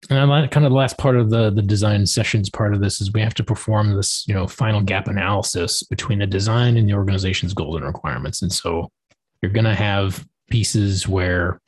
[0.10, 2.82] and I uh, kind of the last part of the the design sessions part of
[2.82, 6.78] this is we have to perform this you know final gap analysis between the design
[6.78, 8.90] and the organization's goals and requirements and so
[9.42, 11.60] you're going to have pieces where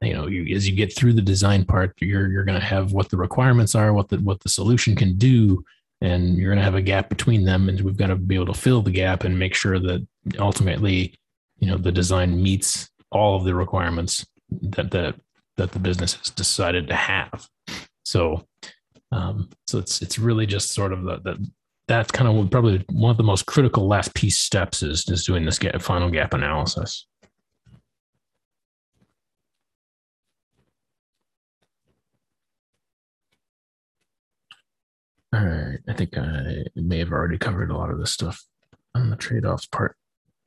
[0.00, 2.92] you know you, as you get through the design part you're you're going to have
[2.92, 5.62] what the requirements are what the what the solution can do
[6.00, 8.46] and you're going to have a gap between them and we've got to be able
[8.46, 10.06] to fill the gap and make sure that
[10.38, 11.14] ultimately
[11.58, 15.14] you know the design meets all of the requirements that that
[15.56, 17.48] that the business has decided to have.
[18.04, 18.46] So,
[19.12, 21.50] um, so it's it's really just sort of the, the
[21.86, 25.44] that's kind of probably one of the most critical last piece steps is is doing
[25.44, 27.06] this gap, final gap analysis.
[35.32, 38.42] All right, I think I may have already covered a lot of this stuff
[38.94, 39.96] on the trade-offs part.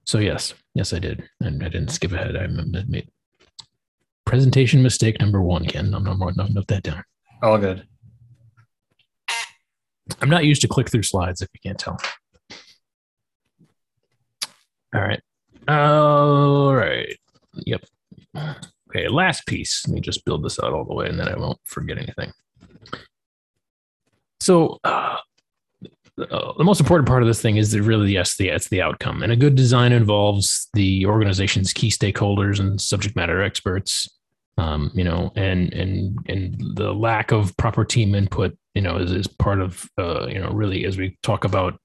[0.06, 2.36] So yes, yes, I did, and I didn't skip ahead.
[2.36, 3.10] I made
[4.26, 5.93] Presentation mistake number one, Ken.
[5.93, 7.04] I'm not more note that down.
[7.41, 7.86] All good.
[10.22, 11.98] I'm not used to click through slides if you can't tell.
[14.93, 15.22] All right.
[15.67, 17.17] All right.
[17.54, 17.86] Yep.
[18.89, 19.88] Okay, last piece.
[19.88, 22.32] Let me just build this out all the way and then I won't forget anything.
[24.43, 25.17] So, uh,
[26.15, 29.23] the most important part of this thing is that really yes the it's the outcome.
[29.23, 34.08] And a good design involves the organization's key stakeholders and subject matter experts
[34.58, 39.12] um, you know and and and the lack of proper team input you know is,
[39.12, 41.79] is part of uh, you know really as we talk about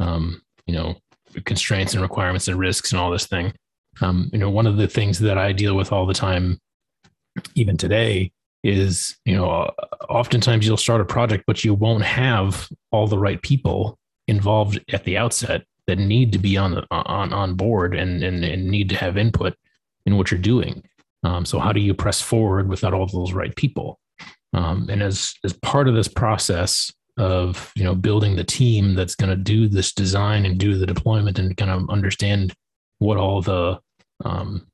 [0.00, 0.96] um, you know
[1.44, 3.52] constraints and requirements and risks and all this thing
[4.00, 6.58] um, you know one of the things that i deal with all the time
[7.54, 8.32] even today
[8.62, 9.70] is you know
[10.08, 15.04] oftentimes you'll start a project but you won't have all the right people involved at
[15.04, 18.88] the outset that need to be on the on on board and and, and need
[18.88, 19.54] to have input
[20.06, 20.82] in what you're doing.
[21.22, 23.98] Um, so how do you press forward without all those right people?
[24.52, 29.14] Um, and as as part of this process of you know building the team that's
[29.14, 32.54] going to do this design and do the deployment and kind of understand
[32.98, 33.78] what all the
[34.24, 34.66] um,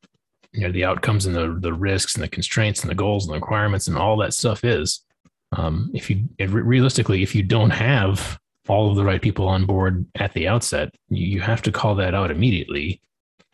[0.57, 3.35] you know the outcomes and the the risks and the constraints and the goals and
[3.35, 5.05] the requirements and all that stuff is
[5.53, 8.39] um, if you realistically if you don't have
[8.69, 12.15] all of the right people on board at the outset you have to call that
[12.15, 13.01] out immediately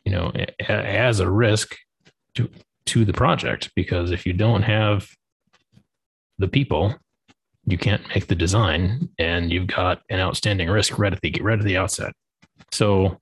[0.04, 0.32] you know
[0.68, 1.76] as a risk
[2.34, 2.48] to
[2.86, 5.08] to the project because if you don't have
[6.38, 6.94] the people
[7.66, 11.58] you can't make the design and you've got an outstanding risk right at the right
[11.58, 12.12] at the outset.
[12.70, 13.18] So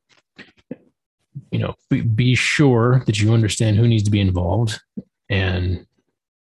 [1.51, 4.81] you know be, be sure that you understand who needs to be involved
[5.29, 5.87] and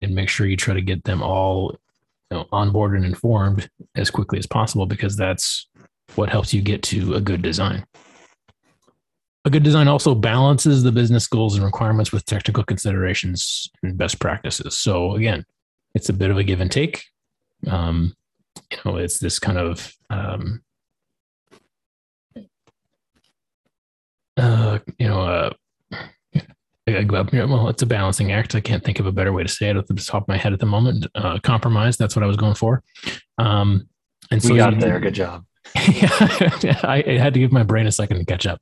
[0.00, 1.76] and make sure you try to get them all
[2.30, 5.68] you know, on board and informed as quickly as possible because that's
[6.14, 7.86] what helps you get to a good design.
[9.44, 14.18] A good design also balances the business goals and requirements with technical considerations and best
[14.18, 14.76] practices.
[14.76, 15.44] So again
[15.94, 17.04] it's a bit of a give and take.
[17.66, 18.14] Um,
[18.70, 20.62] you know it's this kind of um,
[24.36, 25.50] uh, you know, uh,
[26.86, 28.54] well, it's a balancing act.
[28.54, 30.36] I can't think of a better way to say it at the top of my
[30.36, 31.06] head at the moment.
[31.14, 31.96] Uh, compromise.
[31.96, 32.82] That's what I was going for.
[33.38, 33.88] Um,
[34.30, 34.98] and so we got there.
[35.00, 35.44] Good job.
[35.76, 38.60] I, I, had to give my brain a second to catch up.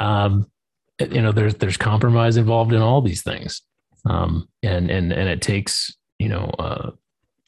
[0.00, 0.50] Um,
[0.98, 3.62] you know, there's there's compromise involved in all these things,
[4.04, 6.90] um, and and and it takes you know uh,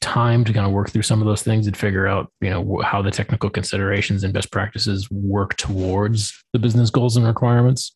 [0.03, 2.81] time to kind of work through some of those things and figure out you know
[2.83, 7.95] how the technical considerations and best practices work towards the business goals and requirements.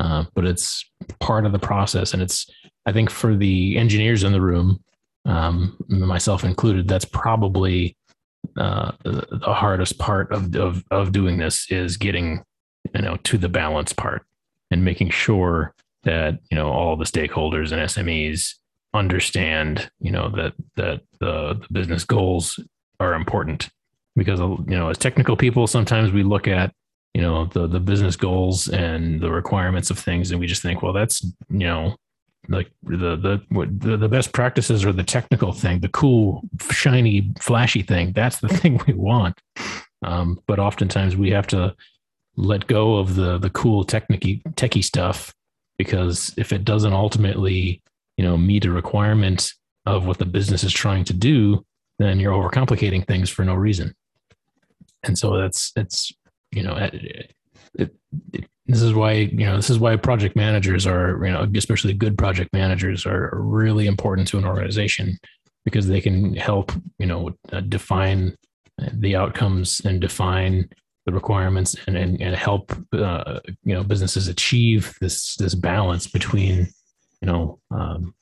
[0.00, 0.84] Uh, but it's
[1.20, 2.50] part of the process and it's
[2.84, 4.82] i think for the engineers in the room
[5.24, 7.96] um, myself included that's probably
[8.58, 12.42] uh, the hardest part of, of of doing this is getting
[12.92, 14.26] you know to the balance part
[14.72, 18.54] and making sure that you know all the stakeholders and smes
[18.94, 22.58] understand, you know, that that the, the business goals
[23.00, 23.68] are important
[24.16, 26.72] because you know, as technical people, sometimes we look at
[27.12, 30.82] you know the the business goals and the requirements of things, and we just think,
[30.82, 31.96] well, that's you know
[32.48, 37.82] like the the the, the best practices are the technical thing, the cool, shiny, flashy
[37.82, 38.12] thing.
[38.12, 39.40] That's the thing we want.
[40.02, 41.74] Um, but oftentimes we have to
[42.36, 45.34] let go of the the cool technicky techie stuff
[45.78, 47.82] because if it doesn't ultimately
[48.16, 49.52] you know meet a requirement
[49.86, 51.64] of what the business is trying to do
[51.98, 53.94] then you're overcomplicating things for no reason.
[55.02, 56.12] And so that's it's
[56.50, 57.94] you know it, it,
[58.32, 61.92] it, this is why you know this is why project managers are you know especially
[61.92, 65.18] good project managers are really important to an organization
[65.64, 68.34] because they can help you know uh, define
[68.94, 70.68] the outcomes and define
[71.06, 76.66] the requirements and and, and help uh, you know businesses achieve this this balance between
[77.24, 78.14] you know um,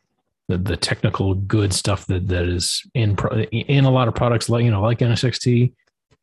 [0.48, 4.48] the, the technical good stuff that that is in pro, in a lot of products
[4.48, 5.74] like you know like NSXT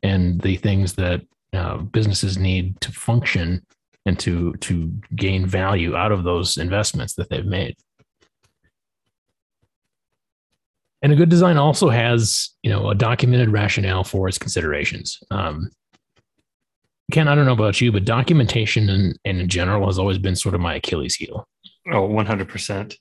[0.02, 3.66] and the things that uh, businesses need to function
[4.06, 7.76] and to to gain value out of those investments that they've made.
[11.02, 15.18] And a good design also has, you know, a documented rationale for its considerations.
[15.32, 15.70] Um,
[17.12, 20.36] Ken, I don't know about you, but documentation and in, in general has always been
[20.36, 21.48] sort of my Achilles heel.
[21.92, 22.96] Oh, 100%.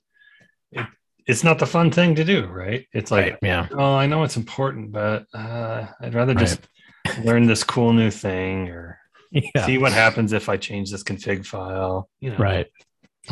[0.72, 0.86] It,
[1.26, 2.86] it's not the fun thing to do, right?
[2.92, 3.68] It's like, right, yeah.
[3.72, 6.60] Oh, I know it's important, but uh, I'd rather just
[7.06, 7.18] right.
[7.24, 8.98] learn this cool new thing or
[9.30, 9.66] yeah.
[9.66, 12.08] see what happens if I change this config file.
[12.20, 12.38] You know.
[12.38, 12.66] Right.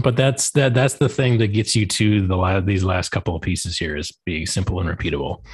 [0.03, 0.75] But that's that.
[0.75, 4.13] That's the thing that gets you to the these last couple of pieces here is
[4.27, 5.45] being simple and repeatable.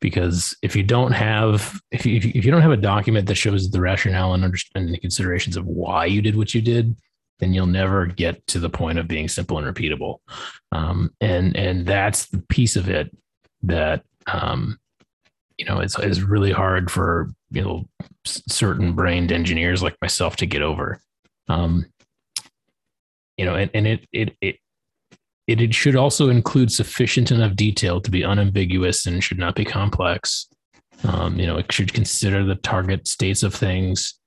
[0.00, 3.68] Because if you don't have if you if you don't have a document that shows
[3.68, 6.96] the rationale and understanding the considerations of why you did what you did,
[7.40, 10.18] then you'll never get to the point of being simple and repeatable.
[10.72, 13.14] Um, and and that's the piece of it
[13.62, 14.78] that um,
[15.58, 17.84] you know it's is really hard for you know
[18.24, 21.00] certain brained engineers like myself to get over.
[21.48, 21.86] Um,
[23.36, 24.56] you know, and, and it, it it
[25.46, 29.64] it it should also include sufficient enough detail to be unambiguous and should not be
[29.64, 30.46] complex.
[31.04, 34.19] Um, you know, it should consider the target states of things,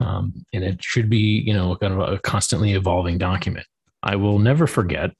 [0.00, 3.66] um, and it should be you know kind of a constantly evolving document.
[4.02, 5.12] I will never forget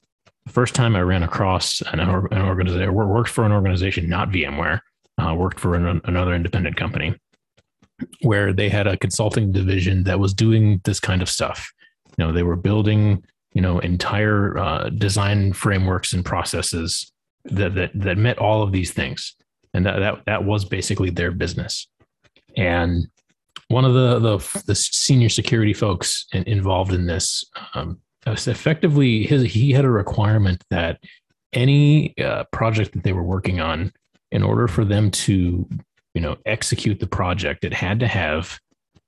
[0.45, 4.79] the first time I ran across an, an organization, worked for an organization, not VMware,
[5.17, 7.15] uh, worked for an, another independent company
[8.21, 11.71] where they had a consulting division that was doing this kind of stuff.
[12.17, 17.11] You know, they were building, you know, entire uh, design frameworks and processes
[17.45, 19.35] that, that that met all of these things,
[19.73, 21.87] and that that that was basically their business.
[22.57, 23.07] And
[23.69, 29.43] one of the the, the senior security folks in, involved in this um, effectively his
[29.43, 30.99] he had a requirement that
[31.53, 33.91] any uh, project that they were working on,
[34.31, 35.67] in order for them to
[36.13, 38.59] you know execute the project it had to have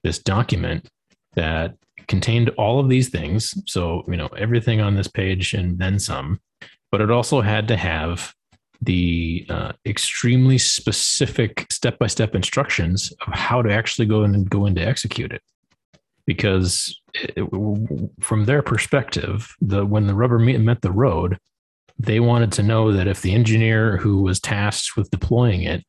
[0.04, 0.88] this document
[1.34, 1.76] that
[2.08, 3.54] contained all of these things.
[3.68, 6.40] So you know everything on this page and then some
[6.92, 8.34] but it also had to have
[8.82, 15.32] the uh, extremely specific step-by-step instructions of how to actually go and go into execute
[15.32, 15.42] it.
[16.26, 17.48] Because it,
[18.22, 21.38] from their perspective the when the rubber met the road
[22.00, 25.84] they wanted to know that if the engineer who was tasked with deploying it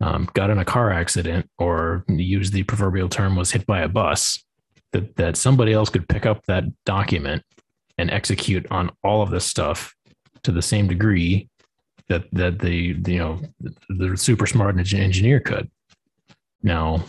[0.00, 3.88] um, got in a car accident or use the proverbial term was hit by a
[3.88, 4.44] bus,
[4.92, 7.42] that, that somebody else could pick up that document
[7.96, 9.94] and execute on all of this stuff
[10.42, 11.48] to the same degree
[12.08, 13.40] that that the you know
[13.88, 15.70] the super smart engineer could.
[16.62, 17.04] Now,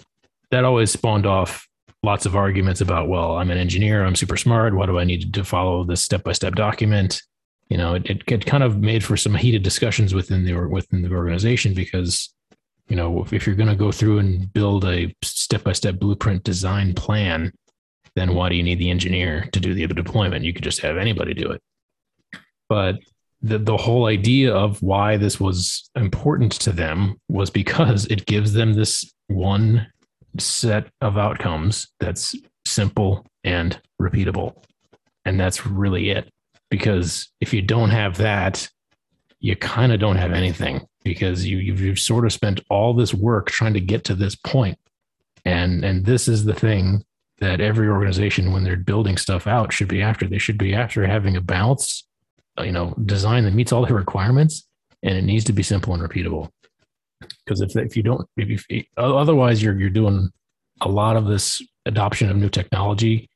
[0.52, 1.68] that always spawned off
[2.04, 4.76] lots of arguments about, well, I'm an engineer, I'm super smart.
[4.76, 7.22] Why do I need to follow this step by step document?
[7.70, 11.12] You know, it, it kind of made for some heated discussions within the within the
[11.12, 12.34] organization because
[12.88, 15.96] you know, if, if you're going to go through and build a step by step
[15.96, 17.52] blueprint design plan,
[18.16, 20.46] then why do you need the engineer to do the deployment?
[20.46, 21.62] You could just have anybody do it.
[22.70, 22.98] But
[23.46, 28.54] the, the whole idea of why this was important to them was because it gives
[28.54, 29.88] them this one
[30.40, 34.56] set of outcomes that's simple and repeatable.
[35.26, 36.30] And that's really it.
[36.72, 38.68] Because if you don't have that,
[39.40, 43.14] you kind of don't have anything because you you've, you've sort of spent all this
[43.14, 44.80] work trying to get to this point
[45.46, 47.06] and and this is the thing
[47.38, 51.06] that every organization when they're building stuff out should be after they should be after
[51.06, 52.08] having a balanced
[52.64, 54.68] you know design that meets all the requirements
[55.04, 56.50] and it needs to be simple and repeatable
[57.46, 60.30] because if, if you don't if you, otherwise you're you're doing
[60.82, 63.30] a lot of this adoption of new technology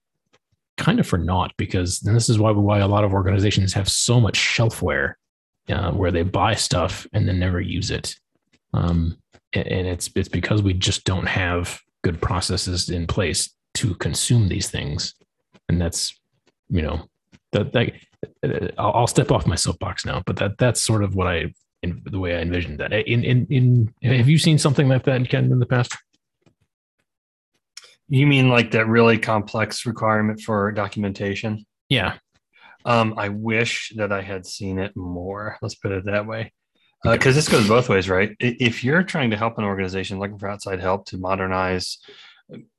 [0.78, 3.90] kind of for naught because and this is why why a lot of organizations have
[3.90, 5.16] so much shelfware
[5.70, 8.16] uh, where they buy stuff and then never use it.
[8.74, 9.18] Um,
[9.54, 14.48] and, and it's it's because we just don't have good processes in place to consume
[14.48, 15.16] these things,
[15.68, 16.20] and that's
[16.70, 17.08] you know
[17.52, 17.94] that, that
[18.78, 22.02] I'll, I'll step off my soapbox now, but that that's sort of what I in
[22.06, 22.92] the way I envisioned that.
[22.92, 25.96] In in in have you seen something like that in Ken in the past?
[28.08, 31.66] You mean like that really complex requirement for documentation?
[31.90, 32.18] Yeah.
[32.86, 35.58] Um, I wish that I had seen it more.
[35.62, 36.52] Let's put it that way.
[37.04, 38.36] Because uh, this goes both ways, right?
[38.40, 42.00] If you're trying to help an organization looking for outside help to modernize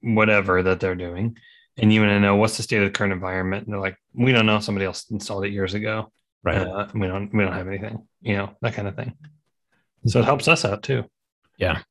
[0.02, 1.36] whatever that they're doing,
[1.80, 3.96] and you want to know what's the state of the current environment, and they're like,
[4.14, 6.12] we don't know, somebody else installed it years ago,
[6.42, 6.58] right?
[6.58, 9.14] Uh, we don't, we don't have anything, you know, that kind of thing.
[10.06, 11.04] So it helps us out too.
[11.58, 11.82] Yeah.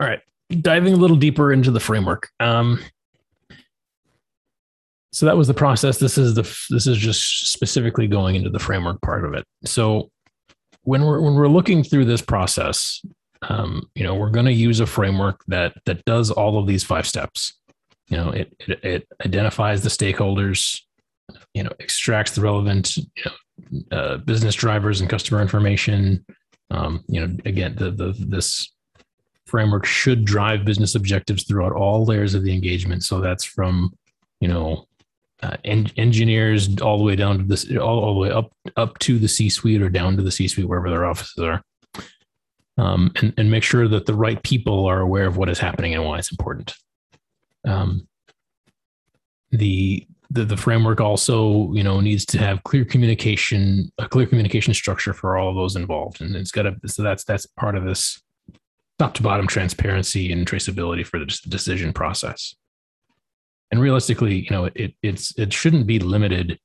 [0.00, 2.28] All right, diving a little deeper into the framework.
[2.40, 2.80] Um,
[5.12, 8.58] so that was the process this is the this is just specifically going into the
[8.58, 10.10] framework part of it so
[10.82, 13.02] when we're when we're looking through this process
[13.48, 16.84] um, you know we're going to use a framework that that does all of these
[16.84, 17.54] five steps.
[18.08, 20.80] You know it, it, it identifies the stakeholders
[21.54, 26.24] you know extracts the relevant you know, uh, business drivers and customer information.
[26.70, 28.72] Um, you know again the, the this
[29.46, 33.04] framework should drive business objectives throughout all layers of the engagement.
[33.04, 33.94] So that's from
[34.40, 34.86] you know
[35.42, 38.98] uh, en- engineers all the way down to this, all, all the way up up
[39.00, 41.62] to the C suite or down to the C suite wherever their offices are,
[42.78, 45.94] um, and and make sure that the right people are aware of what is happening
[45.94, 46.74] and why it's important.
[47.66, 48.08] Um,
[49.50, 54.74] the, the the framework also you know needs to have clear communication, a clear communication
[54.74, 57.84] structure for all of those involved, and it's got to so that's that's part of
[57.84, 58.20] this
[58.98, 62.54] top to bottom transparency and traceability for the decision process
[63.72, 66.60] and realistically, you know, it it's it shouldn't be limited,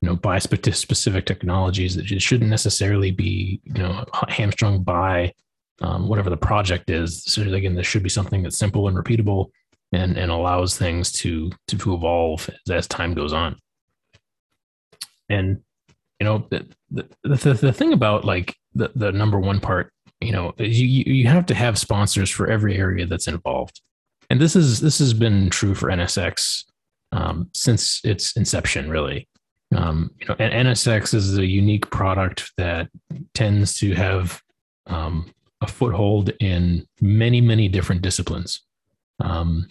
[0.00, 1.96] you know, by specific technologies.
[1.96, 5.32] That shouldn't necessarily be, you know, hamstrung by
[5.80, 7.24] um, whatever the project is.
[7.24, 9.50] So again, this should be something that's simple and repeatable,
[9.92, 13.56] and and allows things to to, to evolve as, time goes on.
[15.28, 15.60] And
[16.20, 20.32] you know, the, the the the thing about like the the number one part you
[20.32, 23.80] know you you have to have sponsors for every area that's involved,
[24.30, 26.64] and this is this has been true for NSX
[27.12, 29.28] um, since its inception, really.
[29.74, 32.88] Um, you know, NSX is a unique product that
[33.34, 34.42] tends to have
[34.86, 38.62] um, a foothold in many, many different disciplines.
[39.20, 39.68] Um,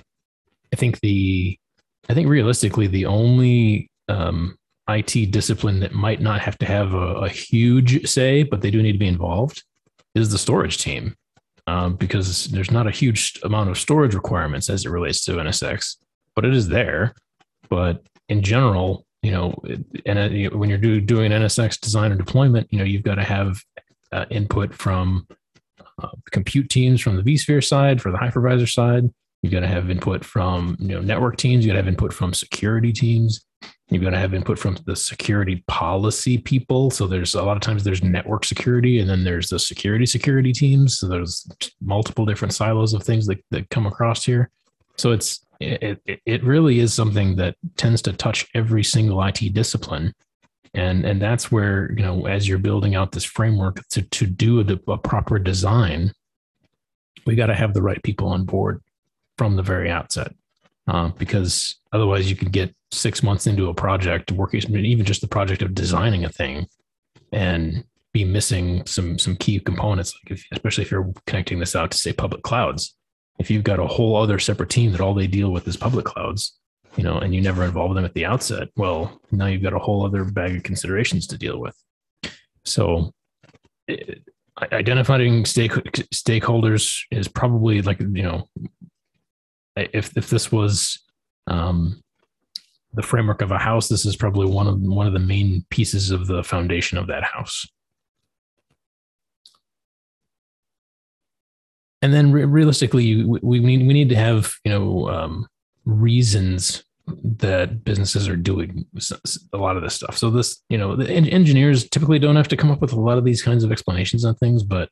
[0.72, 1.58] I think the,
[2.10, 4.58] I think realistically, the only um,
[4.89, 8.82] IT discipline that might not have to have a, a, huge say, but they do
[8.82, 9.64] need to be involved,
[10.16, 11.16] is the storage team,
[11.66, 15.98] um, because there's not a huge amount of storage requirements as it relates to NSX,
[16.36, 17.14] but it is there.
[17.70, 19.54] But in general, you know,
[20.06, 23.62] and when you're do, doing NSX design and deployment, you know, you've got to have
[24.14, 25.28] uh, input from
[26.02, 29.04] uh, compute teams from the vSphere side for the hypervisor side.
[29.42, 31.66] You've got to have input from you know network teams.
[31.66, 33.44] You got to have input from security teams.
[33.90, 36.90] You've got to have input from the security policy people.
[36.90, 40.54] So there's a lot of times there's network security, and then there's the security security
[40.54, 41.00] teams.
[41.00, 41.46] So there's
[41.82, 44.52] multiple different silos of things that, that come across here.
[44.96, 50.14] So it's it, it, really is something that tends to touch every single IT discipline.
[50.74, 54.60] And and that's where you know as you're building out this framework to to do
[54.60, 56.12] a, a proper design
[57.28, 58.82] we got to have the right people on board
[59.38, 60.34] from the very outset.
[60.88, 65.28] Uh, because otherwise you could get six months into a project working even just the
[65.28, 66.66] project of designing a thing
[67.34, 67.84] and
[68.14, 71.97] be missing some some key components like if, especially if you're connecting this out to
[71.97, 72.95] say public clouds
[73.40, 76.06] if you've got a whole other separate team that all they deal with is public
[76.06, 76.58] clouds
[76.98, 79.80] you know, and you never involve them at the outset, well, now you've got a
[79.80, 81.76] whole other bag of considerations to deal with.
[82.66, 83.14] So,
[83.88, 84.24] it,
[84.72, 88.50] identifying stake, stakeholders is probably like you know,
[89.76, 91.00] if if this was
[91.46, 92.02] um,
[92.94, 96.10] the framework of a house, this is probably one of one of the main pieces
[96.10, 97.68] of the foundation of that house.
[102.08, 105.45] And then re- realistically, we, we need we need to have you know um,
[105.84, 108.86] reasons that businesses are doing
[109.51, 110.18] a lot of this stuff.
[110.18, 113.18] So this, you know, the engineers typically don't have to come up with a lot
[113.18, 114.89] of these kinds of explanations on things, but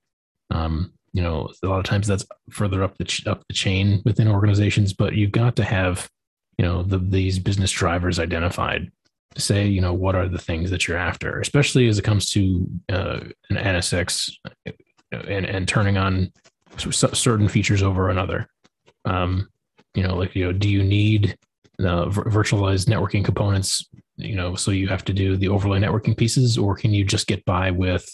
[0.51, 4.01] um, you know, a lot of times that's further up the ch- up the chain
[4.03, 4.91] within organizations.
[4.91, 6.09] But you've got to have,
[6.57, 8.91] you know, the, these business drivers identified
[9.36, 12.30] to say, you know, what are the things that you're after, especially as it comes
[12.32, 14.34] to uh, an NSX
[14.68, 14.72] uh,
[15.13, 16.34] and and turning on
[16.78, 18.47] certain features over another.
[19.05, 19.49] Um,
[19.93, 21.38] you know, like you know, do you need
[21.80, 26.57] uh, virtualized networking components you know so you have to do the overlay networking pieces
[26.57, 28.07] or can you just get by with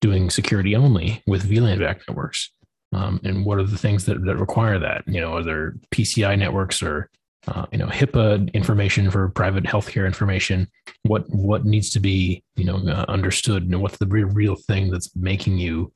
[0.00, 2.50] doing security only with vlan back networks
[2.92, 6.38] um, and what are the things that, that require that you know are there pci
[6.38, 7.10] networks or
[7.46, 10.66] uh, you know HIPAA information for private healthcare information.
[11.02, 14.90] What what needs to be you know uh, understood, and what's the real, real thing
[14.90, 15.92] that's making you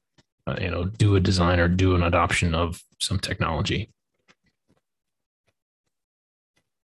[0.49, 3.91] uh, you know do a design or do an adoption of some technology.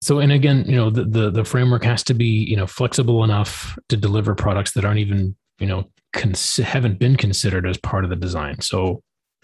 [0.01, 3.23] So and again you know the, the, the framework has to be you know flexible
[3.23, 8.03] enough to deliver products that aren't even you know cons- haven't been considered as part
[8.03, 8.61] of the design.
[8.61, 9.01] So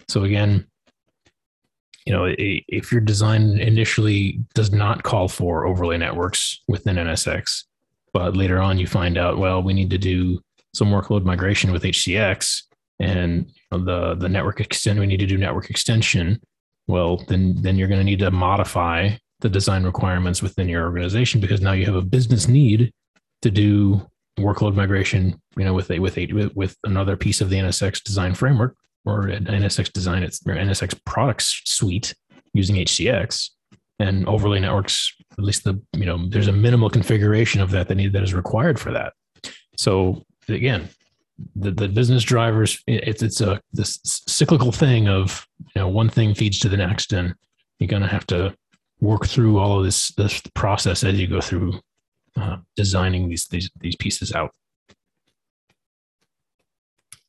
[0.08, 0.66] so again
[2.06, 7.64] you know if your design initially does not call for overlay networks within nsx
[8.12, 10.40] but later on you find out well we need to do
[10.74, 12.62] some workload migration with hcx
[13.02, 16.40] and the the network extend we need to do network extension
[16.86, 21.40] well then then you're going to need to modify the design requirements within your organization
[21.40, 22.92] because now you have a business need
[23.42, 24.00] to do
[24.38, 28.34] workload migration, you know, with a with a with another piece of the NSX design
[28.34, 32.14] framework or NSX design it's or NSX products suite
[32.54, 33.50] using HCX
[33.98, 35.12] and overlay networks.
[35.32, 38.34] At least the you know there's a minimal configuration of that that need that is
[38.34, 39.12] required for that.
[39.76, 40.88] So again,
[41.56, 46.34] the, the business drivers it's it's a this cyclical thing of you know one thing
[46.34, 47.34] feeds to the next and
[47.78, 48.54] you're going to have to
[49.00, 51.80] work through all of this this process as you go through
[52.36, 54.54] uh, designing these, these these pieces out.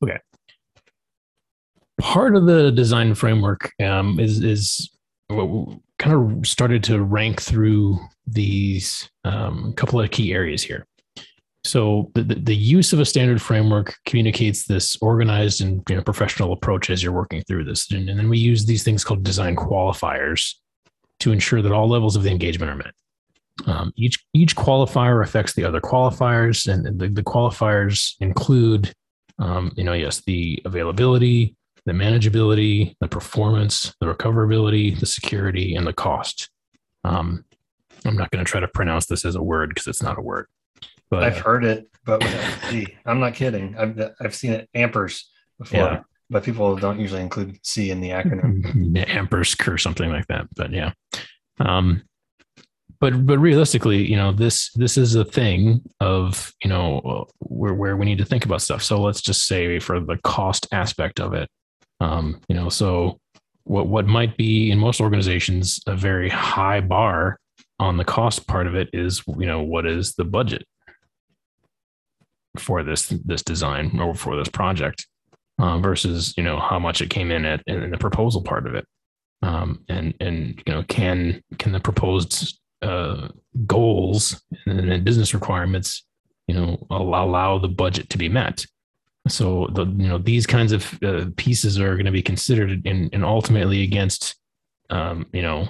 [0.01, 0.19] Okay.
[1.99, 4.89] Part of the design framework um, is is
[5.29, 7.97] kind of started to rank through
[8.27, 10.85] these um, couple of key areas here.
[11.65, 16.51] So the, the use of a standard framework communicates this organized and you know, professional
[16.51, 17.89] approach as you're working through this.
[17.91, 20.55] And, and then we use these things called design qualifiers
[21.21, 22.93] to ensure that all levels of the engagement are met.
[23.65, 28.91] Um, each each qualifier affects the other qualifiers, and the, the qualifiers include,
[29.37, 31.55] um, you know, yes, the availability,
[31.85, 36.49] the manageability, the performance, the recoverability, the security, and the cost.
[37.03, 37.45] Um,
[38.05, 40.21] I'm not going to try to pronounce this as a word because it's not a
[40.21, 40.47] word.
[41.13, 42.21] But I've heard it, but
[42.69, 43.75] gee, I'm not kidding.
[43.77, 45.23] I've I've seen it ampers
[45.59, 45.79] before.
[45.79, 46.01] Yeah.
[46.29, 48.63] but people don't usually include C in the acronym.
[49.07, 50.47] Ampersk or something like that.
[50.55, 50.93] But yeah.
[51.59, 52.03] Um,
[52.99, 57.97] but but realistically, you know, this this is a thing of you know where where
[57.97, 58.81] we need to think about stuff.
[58.81, 61.49] So let's just say for the cost aspect of it,
[61.99, 63.19] um, you know, so
[63.65, 67.37] what what might be in most organizations a very high bar
[67.79, 70.65] on the cost part of it is you know what is the budget
[72.57, 75.07] for this this design or for this project
[75.59, 78.75] uh, versus you know how much it came in at in the proposal part of
[78.75, 78.85] it
[79.43, 83.29] um, and and you know can can the proposed uh,
[83.65, 86.05] goals and business requirements,
[86.47, 88.65] you know, allow, allow the budget to be met.
[89.27, 93.09] So the you know these kinds of uh, pieces are going to be considered and
[93.13, 94.35] and ultimately against
[94.89, 95.69] um, you know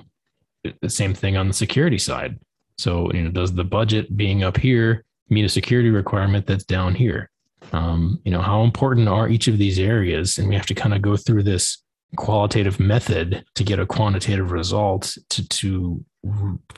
[0.82, 2.40] the same thing on the security side.
[2.78, 6.96] So you know does the budget being up here meet a security requirement that's down
[6.96, 7.30] here?
[7.72, 10.94] Um, you know how important are each of these areas, and we have to kind
[10.94, 11.82] of go through this
[12.16, 16.06] qualitative method to get a quantitative result to to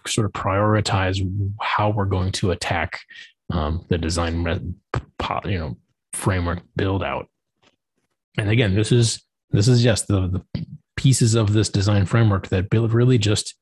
[0.08, 1.20] sort of prioritize
[1.60, 3.00] how we're going to attack
[3.52, 4.44] um, the design
[5.46, 5.78] you know
[6.14, 7.28] framework build out.
[8.38, 10.66] And again this is this is just the, the
[10.96, 13.56] pieces of this design framework that build really just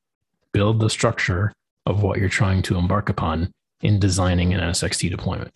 [0.52, 1.52] build the structure
[1.86, 3.52] of what you're trying to embark upon
[3.82, 5.54] in designing an NSXT deployment.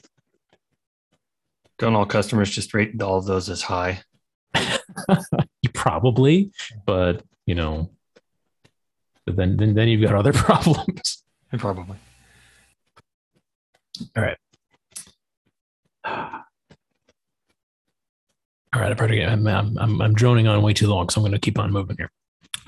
[1.78, 4.00] Don't all customers just rate all of those as high?
[5.74, 6.50] Probably,
[6.86, 7.90] but you know,
[9.26, 11.22] then then then you've got other problems.
[11.56, 11.96] Probably.
[14.16, 14.36] All right.
[18.74, 21.38] All right, I'm, I'm, I'm, I'm droning on way too long, so I'm going to
[21.38, 22.10] keep on moving here.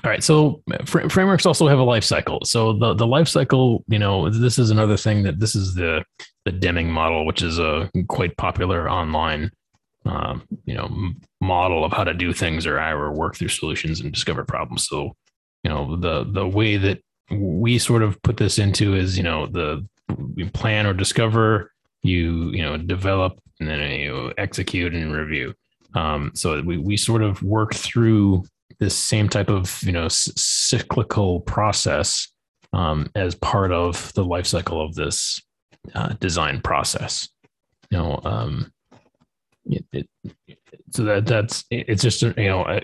[0.03, 2.39] All right, so fr- frameworks also have a life cycle.
[2.43, 6.03] So the the life cycle, you know, this is another thing that this is the
[6.45, 9.51] the Deming model, which is a quite popular online,
[10.05, 10.89] um, you know,
[11.39, 14.87] model of how to do things or or work through solutions and discover problems.
[14.87, 15.15] So
[15.63, 19.47] you know the the way that we sort of put this into is you know
[19.47, 19.85] the
[20.53, 21.71] plan or discover
[22.03, 25.53] you you know develop and then you execute and review
[25.93, 28.43] um, so we, we sort of work through
[28.81, 32.27] this same type of you know cyclical process
[32.73, 35.39] um, as part of the life cycle of this
[35.93, 37.29] uh, design process.
[37.91, 38.73] You know um,
[39.65, 40.09] it, it,
[40.89, 42.79] so that that's it's just you know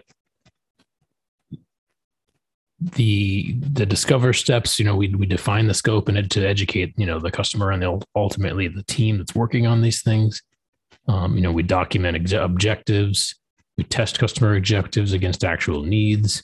[2.79, 7.07] the the discover steps you know we, we define the scope and to educate you
[7.07, 10.41] know the customer and the, ultimately the team that's working on these things.
[11.07, 13.33] Um, you know we document ex- objectives
[13.77, 16.43] we test customer objectives against actual needs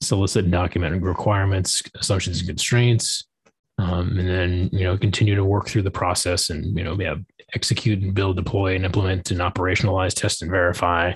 [0.00, 3.24] solicit and document requirements assumptions and constraints
[3.78, 7.22] um, and then you know continue to work through the process and you know have
[7.54, 11.12] execute and build deploy and implement and operationalize test and verify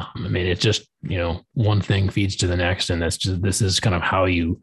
[0.00, 3.16] um, I mean, it's just you know one thing feeds to the next, and that's
[3.16, 4.60] just this is kind of how you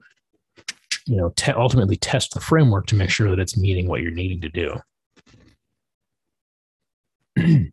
[1.05, 4.11] you know te- ultimately test the framework to make sure that it's meeting what you're
[4.11, 4.75] needing to do.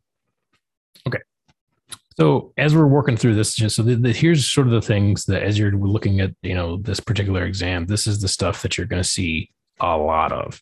[2.17, 5.43] so as we're working through this, so the, the, here's sort of the things that
[5.43, 8.87] as you're looking at you know this particular exam, this is the stuff that you're
[8.87, 9.51] going to see
[9.81, 10.61] a lot of,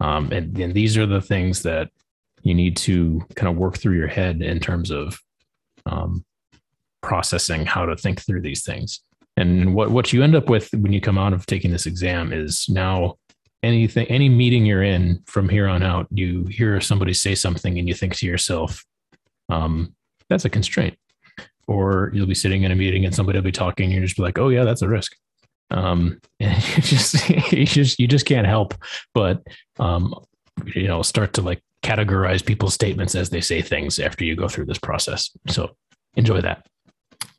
[0.00, 1.90] um, and, and these are the things that
[2.42, 5.18] you need to kind of work through your head in terms of
[5.86, 6.24] um,
[7.02, 9.00] processing how to think through these things.
[9.36, 12.32] And what, what you end up with when you come out of taking this exam
[12.32, 13.14] is now
[13.62, 17.86] anything, any meeting you're in from here on out, you hear somebody say something and
[17.86, 18.84] you think to yourself,
[19.48, 19.94] um,
[20.28, 20.96] that's a constraint.
[21.66, 24.16] Or you'll be sitting in a meeting and somebody will be talking, and you just
[24.16, 25.14] be like, oh yeah, that's a risk.
[25.70, 28.74] Um, and you just, you just, you just can't help
[29.14, 29.42] but,
[29.78, 30.14] um,
[30.74, 34.48] you know, start to like categorize people's statements as they say things after you go
[34.48, 35.30] through this process.
[35.48, 35.76] So
[36.16, 36.66] enjoy that.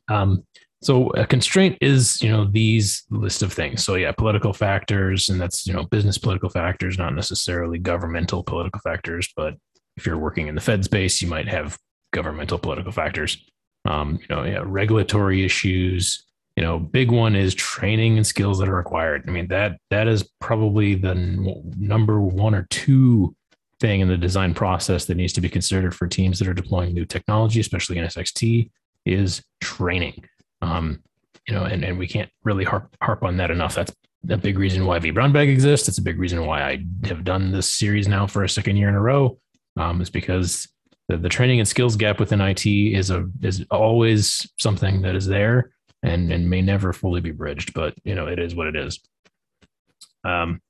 [0.08, 0.44] Um,
[0.82, 3.84] so a constraint is, you know, these list of things.
[3.84, 8.80] So yeah, political factors, and that's you know business political factors, not necessarily governmental political
[8.80, 9.28] factors.
[9.36, 9.54] But
[9.96, 11.78] if you're working in the Fed space, you might have
[12.12, 13.44] governmental political factors.
[13.84, 16.24] Um, you know, yeah, regulatory issues.
[16.56, 19.24] You know, big one is training and skills that are required.
[19.26, 23.34] I mean that that is probably the n- number one or two
[23.80, 26.92] thing in the design process that needs to be considered for teams that are deploying
[26.92, 28.70] new technology, especially NSXT,
[29.06, 30.24] is training.
[30.60, 31.02] Um,
[31.48, 33.74] you know, and, and we can't really harp, harp on that enough.
[33.74, 33.92] That's
[34.28, 35.88] a big reason why vBrownBag exists.
[35.88, 38.88] It's a big reason why I have done this series now for a second year
[38.88, 39.38] in a row.
[39.76, 40.68] Um, is because
[41.10, 45.26] the, the training and skills gap within IT is a is always something that is
[45.26, 48.76] there and and may never fully be bridged, but you know it is what it
[48.76, 49.00] is.
[50.24, 50.60] Um,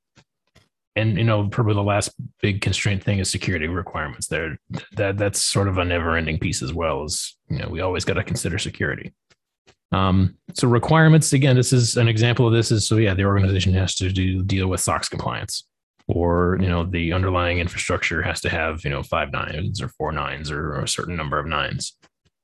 [0.96, 4.58] and you know probably the last big constraint thing is security requirements there.
[4.96, 8.04] That that's sort of a never ending piece as well as you know we always
[8.04, 9.12] got to consider security.
[9.92, 13.74] Um, so requirements again this is an example of this is so yeah the organization
[13.74, 15.64] has to do deal with sox compliance
[16.10, 20.12] or you know the underlying infrastructure has to have you know five nines or four
[20.12, 21.96] nines or, or a certain number of nines.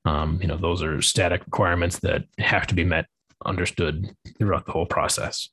[0.04, 3.06] Um, you know those are static requirements that have to be met
[3.44, 5.50] understood throughout the whole process.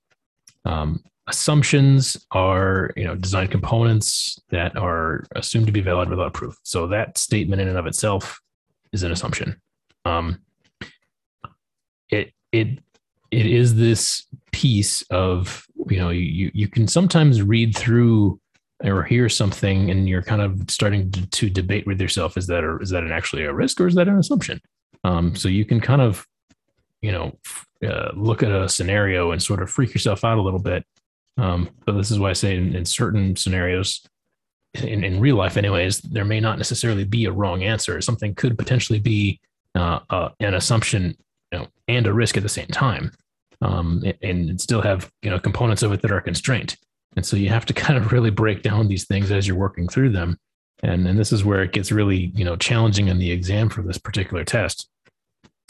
[0.65, 6.57] Um, assumptions are you know design components that are assumed to be valid without proof.
[6.63, 8.39] So that statement in and of itself
[8.91, 9.59] is an assumption.
[10.05, 10.39] Um,
[12.09, 12.79] it it
[13.31, 18.39] it is this piece of you know you you can sometimes read through
[18.83, 22.63] or hear something and you're kind of starting to, to debate with yourself is that
[22.63, 24.59] a, is that an actually a risk or is that an assumption?
[25.05, 26.27] Um, so you can kind of
[27.01, 27.37] you know
[27.87, 30.85] uh, look at a scenario and sort of freak yourself out a little bit.
[31.37, 34.05] Um, but this is why I say in, in certain scenarios,
[34.75, 37.99] in, in, real life, anyways, there may not necessarily be a wrong answer.
[38.01, 39.39] Something could potentially be
[39.75, 41.17] uh, uh, an assumption
[41.51, 43.11] you know, and a risk at the same time,
[43.61, 46.77] um, and, and still have you know components of it that are constraint.
[47.15, 49.87] And so you have to kind of really break down these things as you're working
[49.87, 50.37] through them.
[50.81, 53.81] And, and this is where it gets really you know challenging in the exam for
[53.81, 54.89] this particular test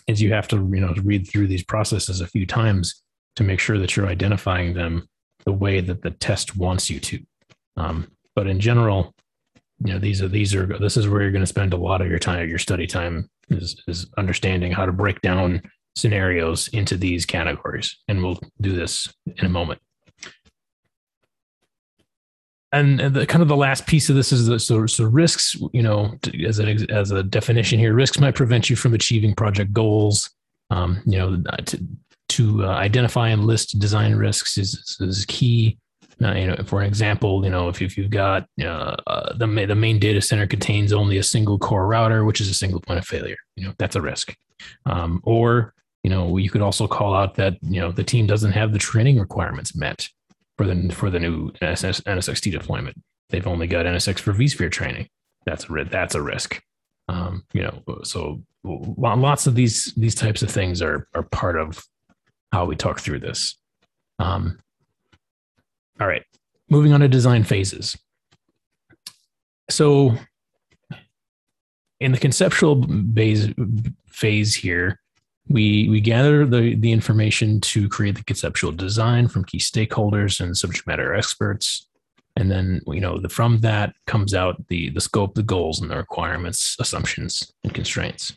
[0.07, 3.01] is you have to you know read through these processes a few times
[3.35, 5.07] to make sure that you're identifying them
[5.45, 7.19] the way that the test wants you to.
[7.77, 9.13] Um, but in general,
[9.83, 12.01] you know, these are these are this is where you're going to spend a lot
[12.01, 15.61] of your time, your study time is is understanding how to break down
[15.95, 19.79] scenarios into these categories, and we'll do this in a moment.
[22.71, 25.55] And the kind of the last piece of this is the so so risks.
[25.73, 29.71] You know, as a as a definition here, risks might prevent you from achieving project
[29.73, 30.29] goals.
[30.71, 31.85] Um, you know, to,
[32.29, 35.77] to uh, identify and list design risks is, is key.
[36.23, 39.45] Uh, you know, for an example, you know, if, if you've got uh, uh, the
[39.67, 42.97] the main data center contains only a single core router, which is a single point
[42.97, 44.35] of failure, you know, that's a risk.
[44.87, 48.51] Um, or you know, you could also call out that you know the team doesn't
[48.51, 50.09] have the training requirements met
[50.57, 53.01] for the for the new NSX, NSXT deployment.
[53.29, 55.07] They've only got NSX for vSphere training.
[55.45, 56.61] That's a that's a risk.
[57.07, 61.83] Um, you know, so lots of these these types of things are are part of
[62.51, 63.57] how we talk through this.
[64.19, 64.59] Um,
[65.99, 66.23] all right,
[66.69, 67.97] moving on to design phases.
[69.69, 70.15] So,
[71.99, 72.85] in the conceptual
[73.15, 73.53] phase,
[74.07, 74.99] phase here,
[75.49, 80.57] we we gather the the information to create the conceptual design from key stakeholders and
[80.57, 81.87] subject matter experts,
[82.35, 85.91] and then you know the, from that comes out the the scope, the goals, and
[85.91, 88.33] the requirements, assumptions, and constraints.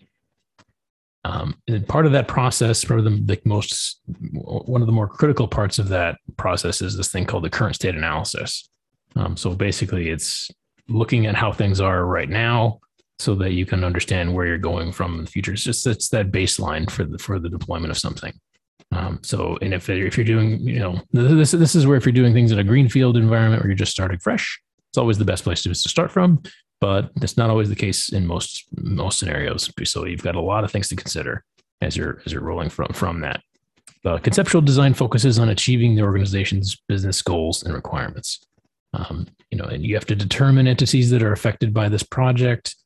[1.25, 4.01] Um, and part of that process, probably the, the, most
[4.33, 7.75] one of the more critical parts of that process is this thing called the current
[7.75, 8.69] state analysis.
[9.17, 10.49] Um, so basically, it's
[10.89, 12.79] looking at how things are right now,
[13.19, 15.53] so that you can understand where you're going from in the future.
[15.53, 18.33] It's just it's that baseline for the for the deployment of something.
[18.93, 22.13] Um, so, and if if you're doing, you know, this this is where if you're
[22.13, 24.61] doing things in a greenfield environment where you're just starting fresh,
[24.91, 26.43] it's always the best place to, to start from
[26.81, 29.71] but that's not always the case in most most scenarios.
[29.85, 31.45] So you've got a lot of things to consider
[31.81, 33.41] as you're as you're rolling from from that.
[34.05, 38.41] The conceptual design focuses on achieving the organization's business goals and requirements.
[38.93, 42.77] Um, you know, and you have to determine entities that are affected by this project.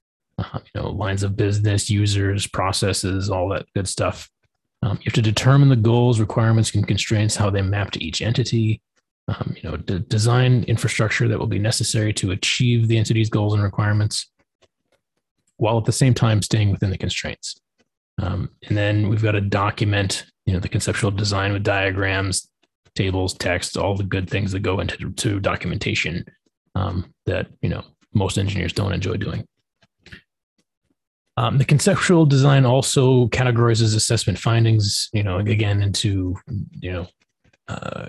[0.41, 4.31] Uh, you know, lines of business, users, processes, all that good stuff.
[4.83, 8.23] Um, you have to determine the goals, requirements, and constraints, how they map to each
[8.23, 8.81] entity
[9.31, 13.55] um, you know, d- design infrastructure that will be necessary to achieve the entity's goals
[13.55, 14.31] and requirements,
[15.57, 17.61] while at the same time staying within the constraints.
[18.21, 22.49] Um, and then we've got to document, you know, the conceptual design with diagrams,
[22.95, 26.25] tables, text, all the good things that go into to documentation
[26.75, 29.47] um, that you know most engineers don't enjoy doing.
[31.41, 36.37] Um, the conceptual design also categorizes assessment findings, you know, again into
[36.81, 37.07] you know
[37.67, 38.09] uh,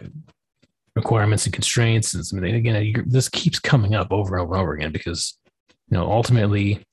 [0.97, 2.45] requirements and constraints and.
[2.45, 5.37] Again, this keeps coming up over and over and over again because
[5.89, 6.83] you know ultimately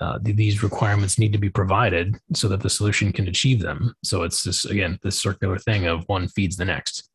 [0.00, 3.94] uh, these requirements need to be provided so that the solution can achieve them.
[4.02, 7.08] So it's this again this circular thing of one feeds the next.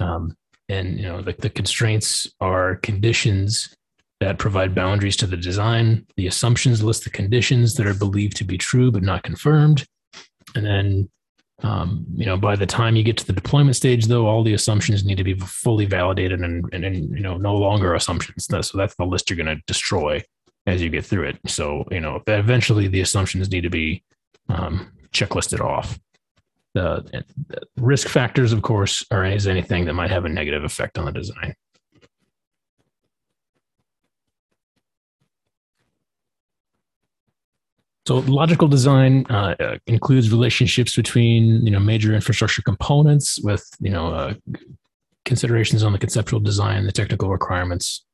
[0.00, 0.34] Um,
[0.70, 3.76] and you know the, the constraints are conditions
[4.24, 6.06] that provide boundaries to the design.
[6.16, 9.86] The assumptions list the conditions that are believed to be true but not confirmed.
[10.54, 11.10] And then
[11.62, 14.54] um, you know, by the time you get to the deployment stage, though, all the
[14.54, 18.46] assumptions need to be fully validated and, and, and you know, no longer assumptions.
[18.46, 20.22] So that's the list you're going to destroy
[20.66, 21.38] as you get through it.
[21.46, 24.02] So, you know, eventually the assumptions need to be
[24.48, 25.98] um, checklisted off.
[26.74, 30.98] The, the risk factors, of course, are is anything that might have a negative effect
[30.98, 31.54] on the design.
[38.06, 43.90] So logical design uh, uh, includes relationships between you know major infrastructure components with you
[43.90, 44.34] know uh,
[45.24, 48.04] considerations on the conceptual design, the technical requirements,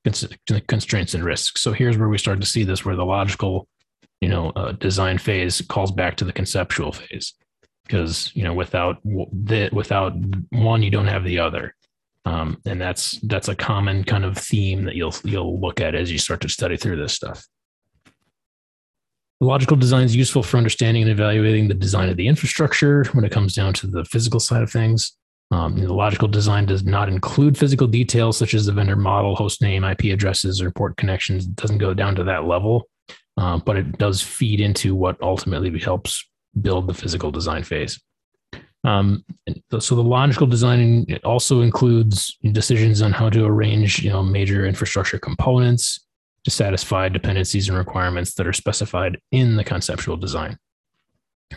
[0.69, 1.61] constraints, and risks.
[1.61, 3.67] So here's where we start to see this, where the logical
[4.21, 7.35] you know uh, design phase calls back to the conceptual phase,
[7.85, 10.13] because you know without the without
[10.51, 11.75] one you don't have the other.
[12.27, 16.13] Um, and that's that's a common kind of theme that you'll you'll look at as
[16.13, 17.45] you start to study through this stuff.
[19.43, 23.33] Logical design is useful for understanding and evaluating the design of the infrastructure when it
[23.33, 25.17] comes down to the physical side of things.
[25.51, 29.63] Um, the logical design does not include physical details such as the vendor model, host
[29.63, 31.47] name, IP addresses, or port connections.
[31.47, 32.87] It doesn't go down to that level,
[33.39, 36.29] uh, but it does feed into what ultimately helps
[36.61, 37.99] build the physical design phase.
[38.85, 39.25] Um,
[39.79, 45.19] so the logical design also includes decisions on how to arrange, you know, major infrastructure
[45.19, 46.07] components,
[46.45, 50.57] to satisfy dependencies and requirements that are specified in the conceptual design.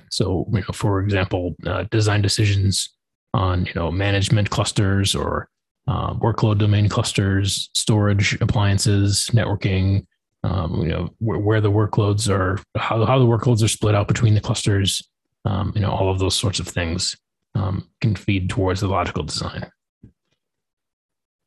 [0.09, 2.89] So, you know, for example, uh, design decisions
[3.33, 5.49] on you know management clusters or
[5.87, 10.05] uh, workload domain clusters, storage appliances, networking.
[10.45, 14.09] Um, you know where, where, the workloads are, how, how the workloads are split out
[14.09, 15.07] between the clusters.
[15.45, 17.15] Um, you know all of those sorts of things
[17.55, 19.69] um, can feed towards the logical design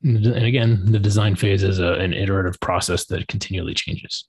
[0.06, 4.26] and again, the design phase is a, an iterative process that continually changes.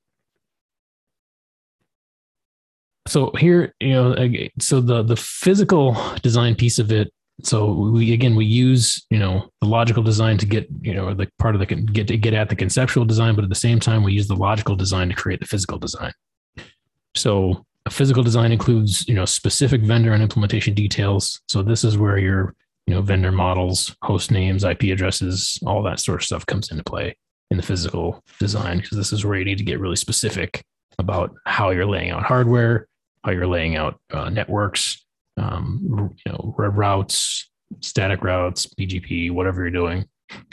[3.08, 4.16] So here, you know,
[4.60, 7.14] so the the physical design piece of it.
[7.44, 11.30] So we again we use you know the logical design to get you know the
[11.38, 14.04] part of the get to get at the conceptual design, but at the same time
[14.04, 16.12] we use the logical design to create the physical design.
[17.16, 21.40] So a physical design includes you know specific vendor and implementation details.
[21.48, 22.56] So this is where you're
[22.88, 26.84] you know, vendor models, host names, IP addresses, all that sort of stuff comes into
[26.84, 27.16] play
[27.52, 30.64] in the physical design because this is where you need to get really specific
[30.98, 32.88] about how you're laying out hardware,
[33.24, 35.06] how you're laying out uh, networks,
[35.38, 37.50] um, you know, routes,
[37.82, 40.06] static routes, BGP, whatever you're doing.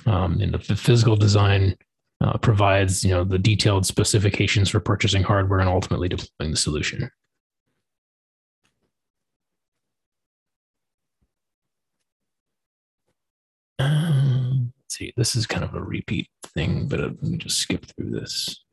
[0.07, 1.77] Um, and the physical design
[2.21, 7.11] uh, provides, you know, the detailed specifications for purchasing hardware and ultimately deploying the solution.
[13.79, 17.59] Um, let's see, this is kind of a repeat thing, but uh, let me just
[17.59, 18.65] skip through this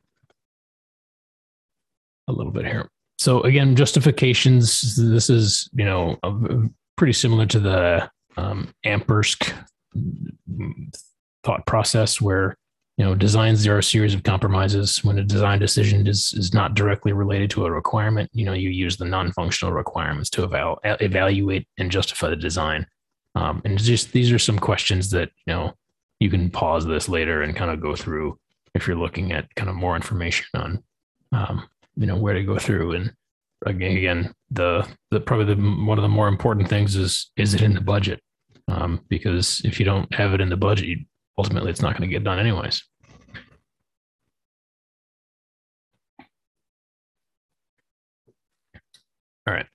[2.28, 2.88] a little bit here.
[3.18, 4.96] So again, justifications.
[4.96, 6.18] This is you know
[6.96, 9.52] pretty similar to the um, Ampersk
[11.44, 12.56] thought process, where
[12.96, 15.04] you know designs there are a series of compromises.
[15.04, 18.70] When a design decision is is not directly related to a requirement, you know you
[18.70, 22.86] use the non-functional requirements to eval- evaluate and justify the design.
[23.34, 25.74] Um, and just these are some questions that you know
[26.20, 28.38] you can pause this later and kind of go through
[28.74, 30.82] if you're looking at kind of more information on
[31.32, 32.92] um, you know where to go through.
[32.92, 33.12] And
[33.66, 37.62] again, again the the probably the one of the more important things is is it
[37.62, 38.20] in the budget?
[38.68, 40.98] Um, because if you don't have it in the budget
[41.38, 42.82] ultimately it's not going to get done anyways
[49.46, 49.66] all right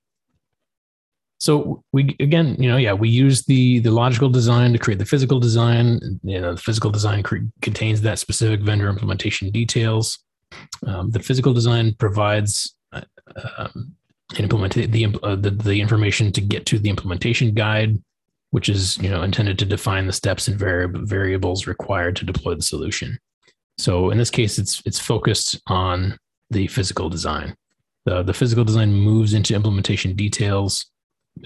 [1.38, 5.06] so we again, you know, yeah, we use the the logical design to create the
[5.06, 6.20] physical design.
[6.24, 10.18] You know, the physical design cre- contains that specific vendor implementation details.
[10.86, 13.02] Um, the physical design provides uh,
[13.56, 13.94] um,
[14.38, 18.02] implement the, uh, the the information to get to the implementation guide,
[18.50, 22.56] which is you know intended to define the steps and variable variables required to deploy
[22.56, 23.16] the solution.
[23.78, 26.18] So in this case, it's it's focused on
[26.50, 27.54] the physical design.
[28.06, 30.86] The, the physical design moves into implementation details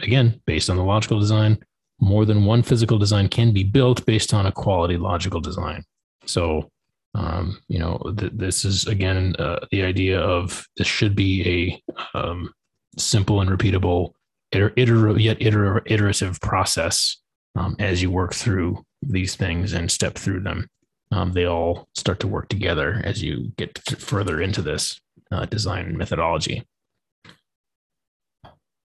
[0.02, 1.58] again, based on the logical design,
[2.00, 5.84] more than one physical design can be built based on a quality logical design.
[6.26, 6.68] So,
[7.14, 11.80] um, you know, th- this is again uh, the idea of this should be
[12.14, 12.52] a um,
[12.96, 14.12] simple and repeatable,
[14.52, 17.18] iter- iter- yet iter- iterative process
[17.54, 20.66] um, as you work through these things and step through them.
[21.10, 24.98] Um, they all start to work together as you get further into this
[25.30, 26.64] uh, design methodology.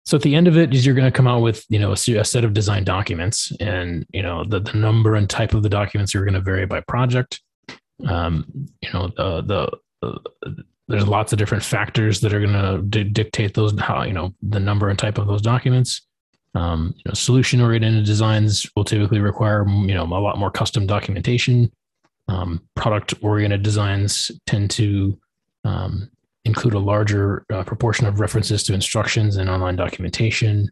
[0.06, 1.92] So at the end of it is you're going to come out with, you know,
[1.92, 5.64] a, a, set of design documents and, you know, the, the number and type of
[5.64, 7.42] the documents are going to vary by project.
[8.06, 8.46] Um,
[8.82, 9.42] you know, the,
[10.02, 10.52] the, uh,
[10.90, 14.34] there's lots of different factors that are going to d- dictate those, how, you know,
[14.42, 16.02] the number and type of those documents.
[16.56, 20.86] Um, you know, solution oriented designs will typically require, you know, a lot more custom
[20.86, 21.72] documentation.
[22.28, 25.18] Um, product oriented designs tend to,
[25.64, 26.10] um,
[26.46, 30.70] include a larger uh, proportion of references to instructions and online documentation,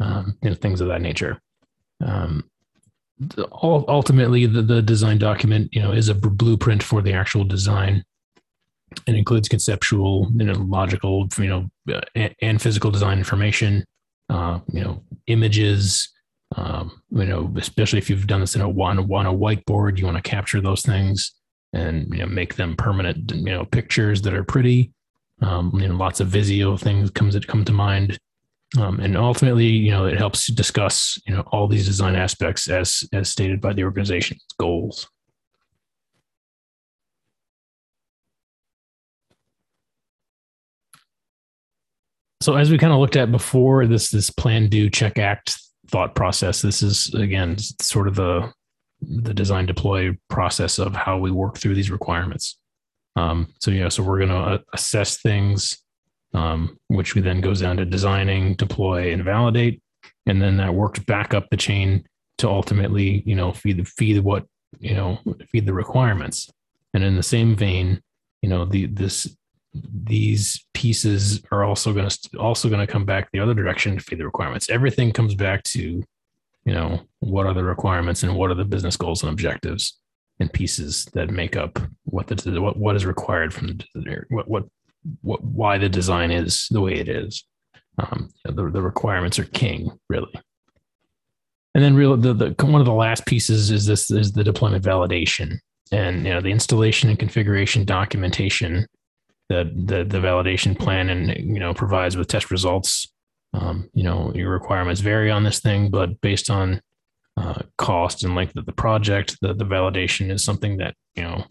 [0.00, 1.40] um, you know, things of that nature.
[2.04, 2.44] Um,
[3.18, 8.04] the, ultimately, the, the design document, you know, is a blueprint for the actual design.
[9.06, 11.70] it includes conceptual, you know, logical, you know,
[12.14, 13.84] and, and physical design information,
[14.28, 16.08] uh, you know, images,
[16.56, 19.98] um, you know, especially if you've done this in a on, a on a whiteboard,
[19.98, 21.32] you want to capture those things
[21.72, 24.92] and you know make them permanent, you know, pictures that are pretty.
[25.42, 28.18] Um, you know, lots of Visio things comes that come to mind,
[28.78, 32.68] um, and ultimately, you know, it helps to discuss you know all these design aspects
[32.68, 35.08] as as stated by the organization's goals.
[42.42, 45.56] So as we kind of looked at before, this this plan, do, check, act
[45.88, 46.62] thought process.
[46.62, 48.52] This is again sort of the
[49.00, 52.58] the design deploy process of how we work through these requirements.
[53.16, 55.78] Um, so yeah, so we're going to assess things,
[56.34, 59.82] um, which we then goes down to designing, deploy, and validate,
[60.26, 62.06] and then that works back up the chain
[62.38, 64.46] to ultimately, you know, feed the feed what
[64.80, 66.50] you know feed the requirements.
[66.94, 68.02] And in the same vein,
[68.40, 69.36] you know, the this
[69.74, 74.02] these pieces are also going to also going to come back the other direction to
[74.02, 74.70] feed the requirements.
[74.70, 76.02] Everything comes back to,
[76.64, 80.01] you know, what are the requirements and what are the business goals and objectives
[80.40, 84.64] and pieces that make up what the what what is required from the what what
[85.22, 87.44] what why the design is the way it is.
[87.98, 90.32] Um, the the requirements are king, really.
[91.74, 94.84] And then, real the, the one of the last pieces is this is the deployment
[94.84, 95.58] validation,
[95.90, 98.86] and you know the installation and configuration documentation
[99.48, 103.08] that the, the validation plan and you know provides with test results.
[103.54, 106.80] Um, you know your requirements vary on this thing, but based on
[107.36, 111.44] uh, cost and length of the project, the, the validation is something that you know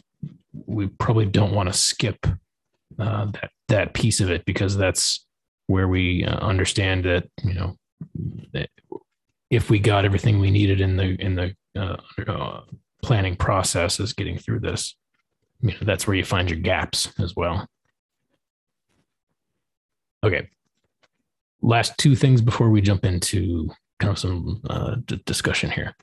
[0.66, 2.26] we probably don't want to skip
[3.00, 5.26] uh, that that piece of it because that's
[5.68, 7.76] where we uh, understand that you know
[8.54, 8.70] that
[9.50, 12.62] if we got everything we needed in the in the uh, uh,
[13.02, 14.96] planning process is getting through this
[15.62, 17.68] you know that's where you find your gaps as well
[20.24, 20.48] Okay.
[21.62, 23.70] Last two things before we jump into
[24.10, 25.96] of some uh, d- discussion here.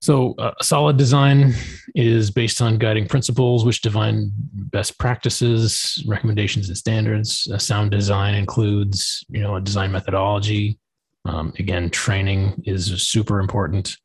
[0.00, 1.54] So, uh, solid design
[1.94, 7.48] is based on guiding principles which define best practices, recommendations, and standards.
[7.50, 10.78] A sound design includes, you know, a design methodology.
[11.24, 13.96] Um, again, training is super important,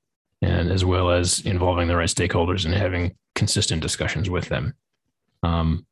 [0.41, 4.73] and as well as involving the right stakeholders and having consistent discussions with them.
[5.43, 5.86] Um,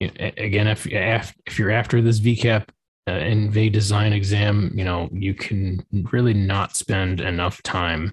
[0.00, 2.68] again, if if you're after this VCAP
[3.06, 8.12] uh, V design exam, you know you can really not spend enough time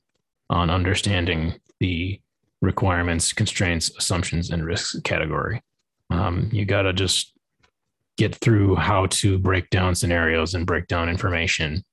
[0.50, 2.20] on understanding the
[2.62, 5.62] requirements, constraints, assumptions, and risks category.
[6.10, 7.34] Um, you got to just
[8.18, 11.84] get through how to break down scenarios and break down information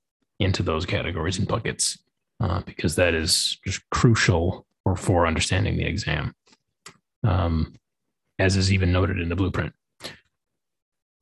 [0.41, 1.99] into those categories and buckets
[2.41, 6.35] uh, because that is just crucial for, for understanding the exam,
[7.25, 7.75] um,
[8.39, 9.73] as is even noted in the blueprint.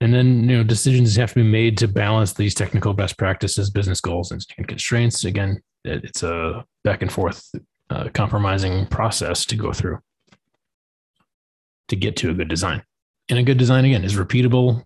[0.05, 3.71] And then, you know, decisions have to be made to balance these technical best practices,
[3.71, 5.25] business goals, and, constraints.
[5.25, 7.51] Again, it's a back and forth
[7.89, 9.99] uh, compromising process to go through
[11.89, 12.83] to get to a good design.
[13.31, 14.83] And a good design, again, is repeatable,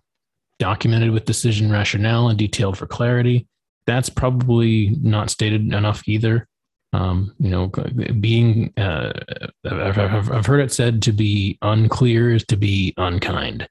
[0.57, 3.45] documented with decision rationale, and detailed for clarity.
[3.87, 6.47] That's probably not stated enough either.
[6.93, 7.67] Um, you know,
[8.21, 9.11] being, uh,
[9.69, 13.67] I've, I've heard it said to be unclear is to be unkind.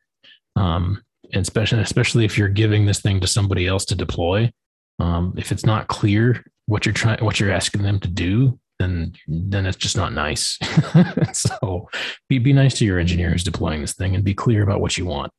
[0.54, 1.02] Um,
[1.32, 4.50] and especially especially if you're giving this thing to somebody else to deploy
[4.98, 9.12] um, if it's not clear what you're trying what you're asking them to do then
[9.26, 10.58] then it's just not nice.
[11.32, 11.88] So
[12.28, 14.96] be, be nice to your engineer who's deploying this thing and be clear about what
[14.96, 15.32] you want.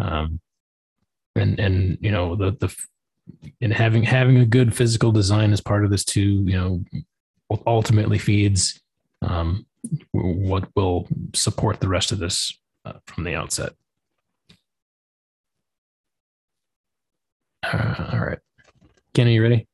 [0.00, 0.40] Um,
[1.36, 2.74] and and you know the the
[3.60, 6.84] and having having a good physical design as part of this too you know
[7.66, 8.80] ultimately feeds
[9.22, 9.66] um,
[10.12, 12.52] what will support the rest of this
[12.84, 13.72] uh, from the outset
[17.72, 18.38] Uh, all right.
[19.14, 19.66] Ken, are you ready?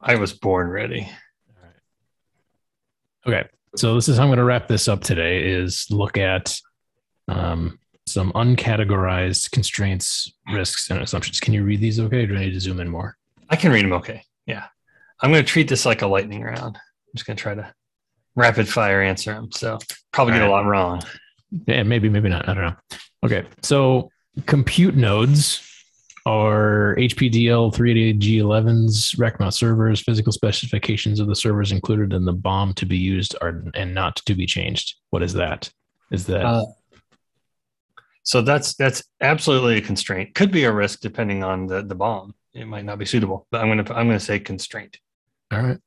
[0.00, 1.08] I was born ready.
[1.48, 3.38] All right.
[3.40, 3.48] Okay.
[3.76, 6.58] So this is how I'm going to wrap this up today is look at
[7.28, 11.40] um, some uncategorized constraints, risks, and assumptions.
[11.40, 12.26] Can you read these okay?
[12.26, 13.16] Do I need to zoom in more?
[13.48, 14.22] I can read them okay.
[14.46, 14.66] Yeah.
[15.20, 16.76] I'm going to treat this like a lightning round.
[16.76, 17.72] I'm just going to try to
[18.34, 19.52] rapid fire answer them.
[19.52, 19.78] So
[20.10, 20.50] probably All get right.
[20.50, 21.02] a lot wrong.
[21.66, 22.48] Yeah, maybe, maybe not.
[22.48, 22.76] I don't know.
[23.24, 23.44] Okay.
[23.62, 24.10] So
[24.46, 25.68] compute nodes
[26.24, 32.74] are HPDL 388G11s, rack mount servers, physical specifications of the servers included in the BOM
[32.74, 34.96] to be used are and not to be changed.
[35.10, 35.70] What is that?
[36.10, 36.64] Is that uh,
[38.22, 40.34] so that's that's absolutely a constraint.
[40.34, 42.34] Could be a risk depending on the the BOM.
[42.54, 44.98] It might not be suitable, but I'm gonna I'm gonna say constraint.
[45.52, 45.78] All right.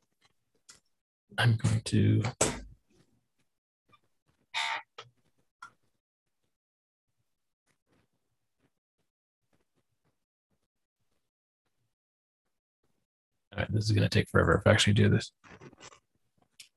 [1.38, 2.24] I'm going to
[13.56, 15.32] All right, this is going to take forever if I actually do this.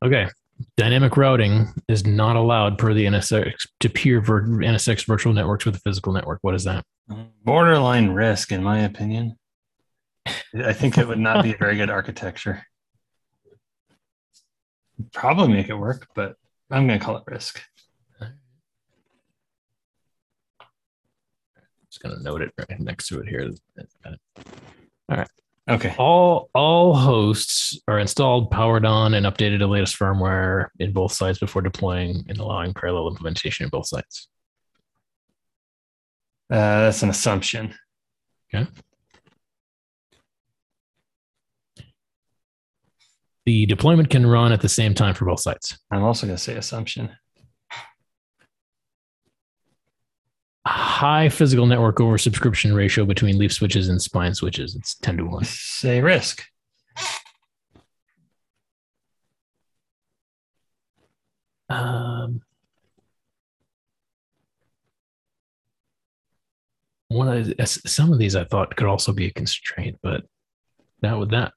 [0.04, 0.28] Okay.
[0.76, 5.76] Dynamic routing is not allowed per the NSX to peer vir- NSX virtual networks with
[5.76, 6.38] a physical network.
[6.42, 6.84] What is that?
[7.44, 9.36] Borderline risk, in my opinion.
[10.26, 12.64] I think it would not be a very good architecture.
[15.12, 16.36] Probably make it work, but
[16.70, 17.62] I'm going to call it risk.
[21.90, 23.50] Just going to note it right next to it here.
[25.68, 25.94] Okay.
[25.98, 31.38] All all hosts are installed, powered on, and updated to latest firmware in both sites
[31.38, 34.28] before deploying and allowing parallel implementation in both sites.
[36.50, 37.74] Uh, that's an assumption.
[38.54, 38.66] Okay.
[43.44, 45.78] The deployment can run at the same time for both sites.
[45.90, 47.10] I'm also going to say assumption.
[50.64, 54.74] A high physical network over subscription ratio between leaf switches and spine switches.
[54.76, 55.44] It's 10 to 1.
[55.44, 56.44] Say risk.
[61.68, 62.40] Um,
[67.08, 70.24] one of the- some of these I thought could also be a constraint, but
[71.00, 71.52] that would that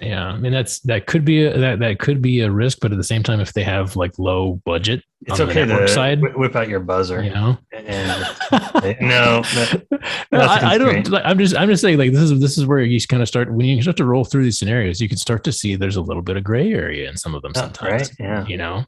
[0.00, 2.90] yeah, I mean that's that could be a, that that could be a risk, but
[2.92, 6.56] at the same time, if they have like low budget It's okay to side, whip
[6.56, 7.22] out your buzzer.
[7.22, 8.08] you know, And
[9.00, 9.86] no, that-
[10.32, 11.08] no, I, I don't.
[11.08, 13.28] Like, I'm just, I'm just saying, like this is this is where you kind of
[13.28, 15.96] start when you start to roll through these scenarios, you can start to see there's
[15.96, 17.92] a little bit of gray area in some of them Oh, sometimes.
[17.92, 18.10] right?
[18.18, 18.46] Yeah.
[18.46, 18.84] You know,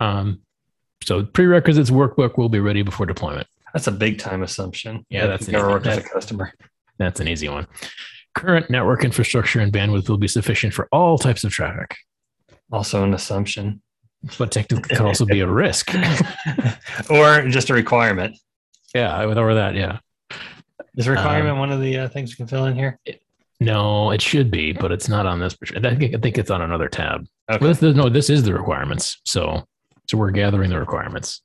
[0.00, 0.40] um,
[1.02, 3.46] so prerequisites workbook will be ready before deployment.
[3.74, 5.04] that's a big time assumption.
[5.10, 6.52] Yeah, that's If an you've ever worked as a customer.
[6.98, 7.66] That's an easy one.
[8.34, 11.96] Current network infrastructure and bandwidth will be sufficient for all types of traffic,
[12.72, 13.80] Also an assumption.
[14.38, 15.94] but technically it could also be a risk.
[17.10, 18.36] or just a requirement.
[18.94, 19.74] yeah, I would over that.
[19.74, 19.98] Yeah.
[20.96, 22.98] Is requirement one of the uh, things we can fill in here?
[23.60, 25.56] No, it should be, but it's not on this.
[25.76, 27.26] I think, I think it's on another tab.
[27.50, 27.64] Okay.
[27.64, 29.20] Well, this, no, this is the requirements.
[29.24, 29.64] So,
[30.08, 31.42] so we're gathering the requirements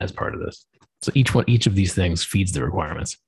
[0.00, 0.66] as part of this.
[1.02, 3.18] So each one, each of these things feeds the requirements.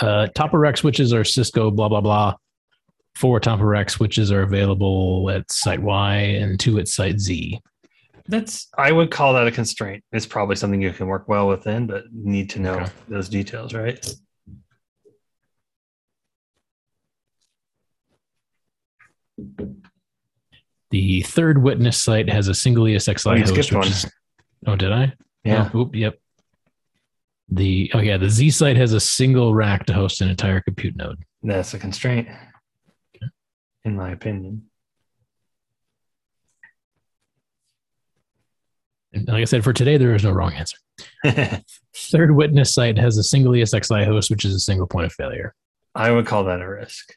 [0.00, 2.34] Uh, top of rack switches are Cisco, blah blah blah.
[3.16, 7.60] Four top of rack switches are available at site Y and two at site Z.
[8.28, 10.04] That's I would call that a constraint.
[10.12, 12.92] It's probably something you can work well within, but need to know Okay.
[13.08, 14.06] those details, right?
[20.90, 23.72] The third witness site has a single ESXi Oh, host.
[23.72, 24.06] which is-
[24.66, 25.12] oh, did I?
[25.44, 25.70] Yeah.
[25.74, 26.18] Oh, oop, yep.
[27.50, 30.96] The oh yeah, the Z site has a single rack to host an entire compute
[30.96, 31.24] node.
[31.42, 32.28] That's a constraint.
[33.84, 34.68] In my opinion.
[39.12, 40.76] And like I said, for today, there is no wrong answer.
[41.96, 45.54] Third witness site has a single ESXi host, which is a single point of failure.
[45.94, 47.14] I would call that a risk.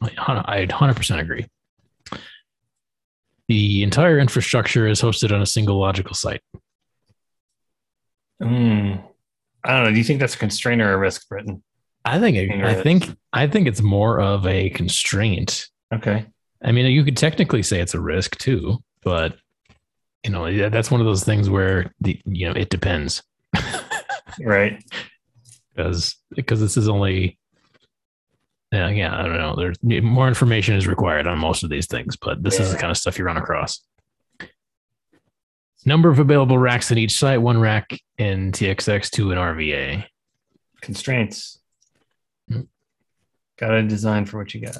[0.00, 1.46] I I 100% agree.
[3.48, 6.42] The entire infrastructure is hosted on a single logical site.
[8.42, 8.96] Hmm.
[9.64, 9.92] I don't know.
[9.92, 11.62] Do you think that's a constraint or a risk, Britton?
[12.04, 15.68] I think I think I think it's more of a constraint.
[15.92, 16.26] Okay.
[16.62, 19.36] I mean, you could technically say it's a risk too, but
[20.24, 23.22] you know, that's one of those things where the you know it depends
[24.40, 24.82] Right.
[25.74, 27.38] because because this is only
[28.72, 29.56] yeah yeah I don't know.
[29.56, 32.90] There's more information is required on most of these things, but this is the kind
[32.90, 33.80] of stuff you run across.
[35.84, 40.04] Number of available racks at each site: one rack in TXX, two in RVA.
[40.80, 41.58] Constraints.
[42.48, 42.62] Hmm.
[43.58, 44.76] Got to design for what you got.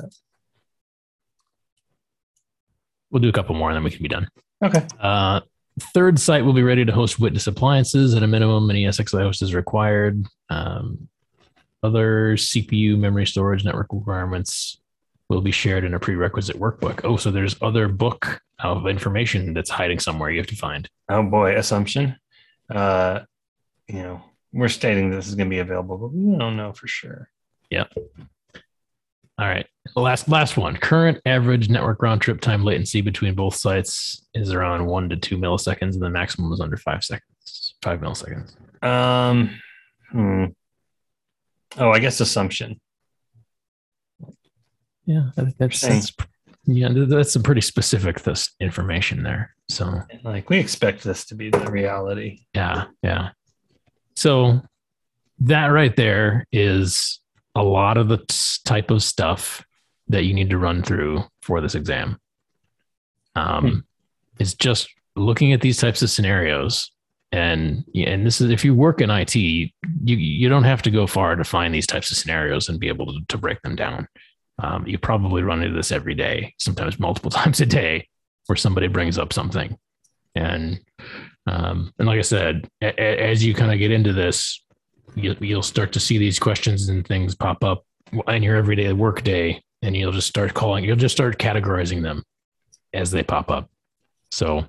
[3.10, 4.28] We'll do a couple more and then we can be done.
[4.62, 4.86] Okay.
[5.00, 5.40] Uh,
[5.94, 8.70] third site will be ready to host witness appliances at a minimum.
[8.70, 10.26] An ESXi host is required.
[10.48, 11.08] Um,
[11.82, 14.80] other CPU, memory storage, network requirements
[15.30, 17.00] will be shared in a prerequisite workbook.
[17.04, 20.88] Oh, so there's other book of information that's hiding somewhere you have to find.
[21.08, 22.16] Oh boy, assumption.
[22.68, 23.20] Uh,
[23.86, 24.22] you know,
[24.52, 27.30] we're stating this is going to be available, but we don't know for sure.
[27.70, 27.92] Yep.
[29.38, 29.66] All right.
[29.94, 30.76] Last last one.
[30.76, 35.38] Current average network round trip time latency between both sites is around one to two
[35.38, 37.74] milliseconds, and the maximum is under five seconds.
[37.82, 38.54] Five milliseconds.
[38.84, 39.58] Um,
[40.10, 40.46] hmm.
[41.78, 42.80] Oh, I guess assumption.
[45.10, 46.12] Yeah, I think that's, that's
[46.66, 49.54] yeah, that's some pretty specific this information there.
[49.68, 52.46] So Like we expect this to be the reality.
[52.54, 53.30] yeah, yeah.
[54.14, 54.60] So
[55.40, 57.18] that right there is
[57.54, 59.64] a lot of the t- type of stuff
[60.08, 62.18] that you need to run through for this exam.
[63.34, 63.78] Um, Hmm.
[64.38, 66.90] It's just looking at these types of scenarios,
[67.32, 69.68] and and this is if you work in IT, you
[70.04, 73.06] you don't have to go far to find these types of scenarios and be able
[73.06, 74.06] to, to break them down.
[74.60, 78.08] Um, you probably run into this every day, sometimes multiple times a day,
[78.46, 79.76] where somebody brings up something,
[80.34, 80.80] and
[81.46, 84.62] um, and like I said, a, a, as you kind of get into this,
[85.14, 87.84] you, you'll start to see these questions and things pop up
[88.28, 90.84] in your everyday work day, and you'll just start calling.
[90.84, 92.22] You'll just start categorizing them
[92.92, 93.70] as they pop up.
[94.30, 94.66] So,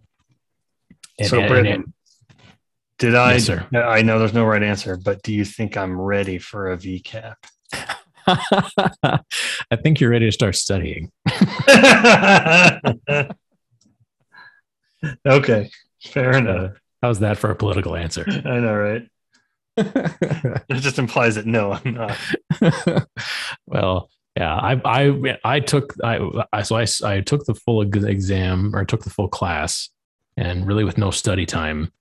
[1.20, 1.94] and, so Britton,
[2.98, 3.34] did I?
[3.34, 3.68] Yes, sir.
[3.74, 7.36] I know there's no right answer, but do you think I'm ready for a VCAP?
[8.28, 11.12] I think you're ready to start studying.
[15.28, 15.70] okay,
[16.04, 16.72] fair enough.
[17.02, 18.26] How's that for a political answer?
[18.30, 19.08] I know, right?
[19.78, 22.18] it just implies that no, I'm not.
[23.66, 26.20] well, yeah, I I I took I,
[26.52, 29.90] I so I I took the full exam or took the full class,
[30.38, 31.92] and really with no study time,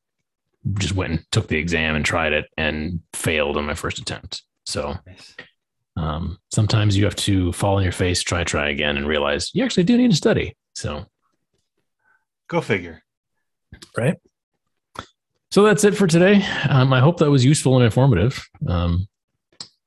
[0.79, 4.43] just went and took the exam and tried it and failed on my first attempt.
[4.67, 4.97] So.
[5.07, 5.37] Nice
[6.01, 9.63] um, sometimes you have to fall on your face, try, try again, and realize you
[9.63, 10.57] actually do need to study.
[10.75, 11.05] So,
[12.49, 13.03] go figure.
[13.97, 14.17] Right.
[15.51, 16.43] So that's it for today.
[16.69, 18.49] Um, I hope that was useful and informative.
[18.67, 19.09] Um,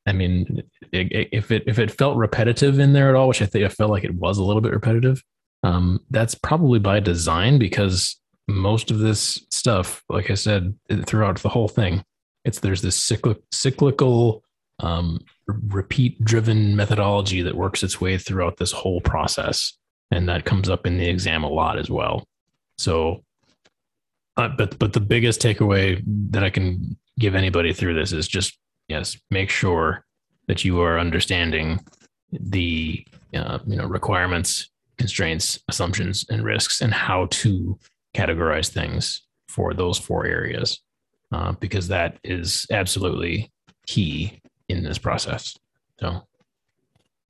[0.06, 0.62] I mean,
[0.92, 3.90] if it if it felt repetitive in there at all, which I think I felt
[3.90, 5.24] like it was a little bit repetitive,
[5.64, 11.50] um, that's probably by design because most of this stuff, like I said, throughout the
[11.50, 12.04] whole thing,
[12.44, 14.44] it's there's this cyclic, cyclical
[14.80, 19.74] um, repeat driven methodology that works its way throughout this whole process.
[20.12, 22.28] And that comes up in the exam a lot as well.
[22.78, 23.24] So,
[24.38, 28.58] uh, but, but the biggest takeaway that I can give anybody through this is just,
[28.88, 30.06] yes, make sure
[30.48, 31.80] that you are understanding
[32.32, 37.78] the, uh, you know, requirements, constraints, assumptions, and risks and how to
[38.16, 40.82] categorize things for those four areas.
[41.32, 43.52] Uh, because that is absolutely
[43.88, 44.40] key
[44.70, 45.58] in this process.
[46.00, 46.22] So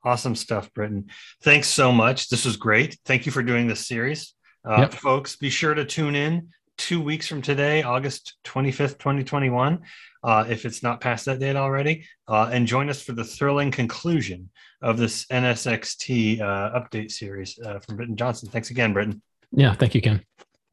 [0.03, 1.09] awesome stuff, Britton.
[1.41, 2.29] Thanks so much.
[2.29, 2.97] This was great.
[3.05, 4.33] Thank you for doing this series.
[4.65, 4.93] Uh, yep.
[4.93, 9.81] Folks, be sure to tune in two weeks from today, August 25th, 2021,
[10.23, 13.71] uh, if it's not past that date already, uh, and join us for the thrilling
[13.71, 14.49] conclusion
[14.81, 18.49] of this NSXT uh, update series uh, from Britton Johnson.
[18.49, 19.21] Thanks again, Britton.
[19.51, 20.23] Yeah, thank you, Ken.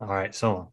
[0.01, 0.73] All right, so long.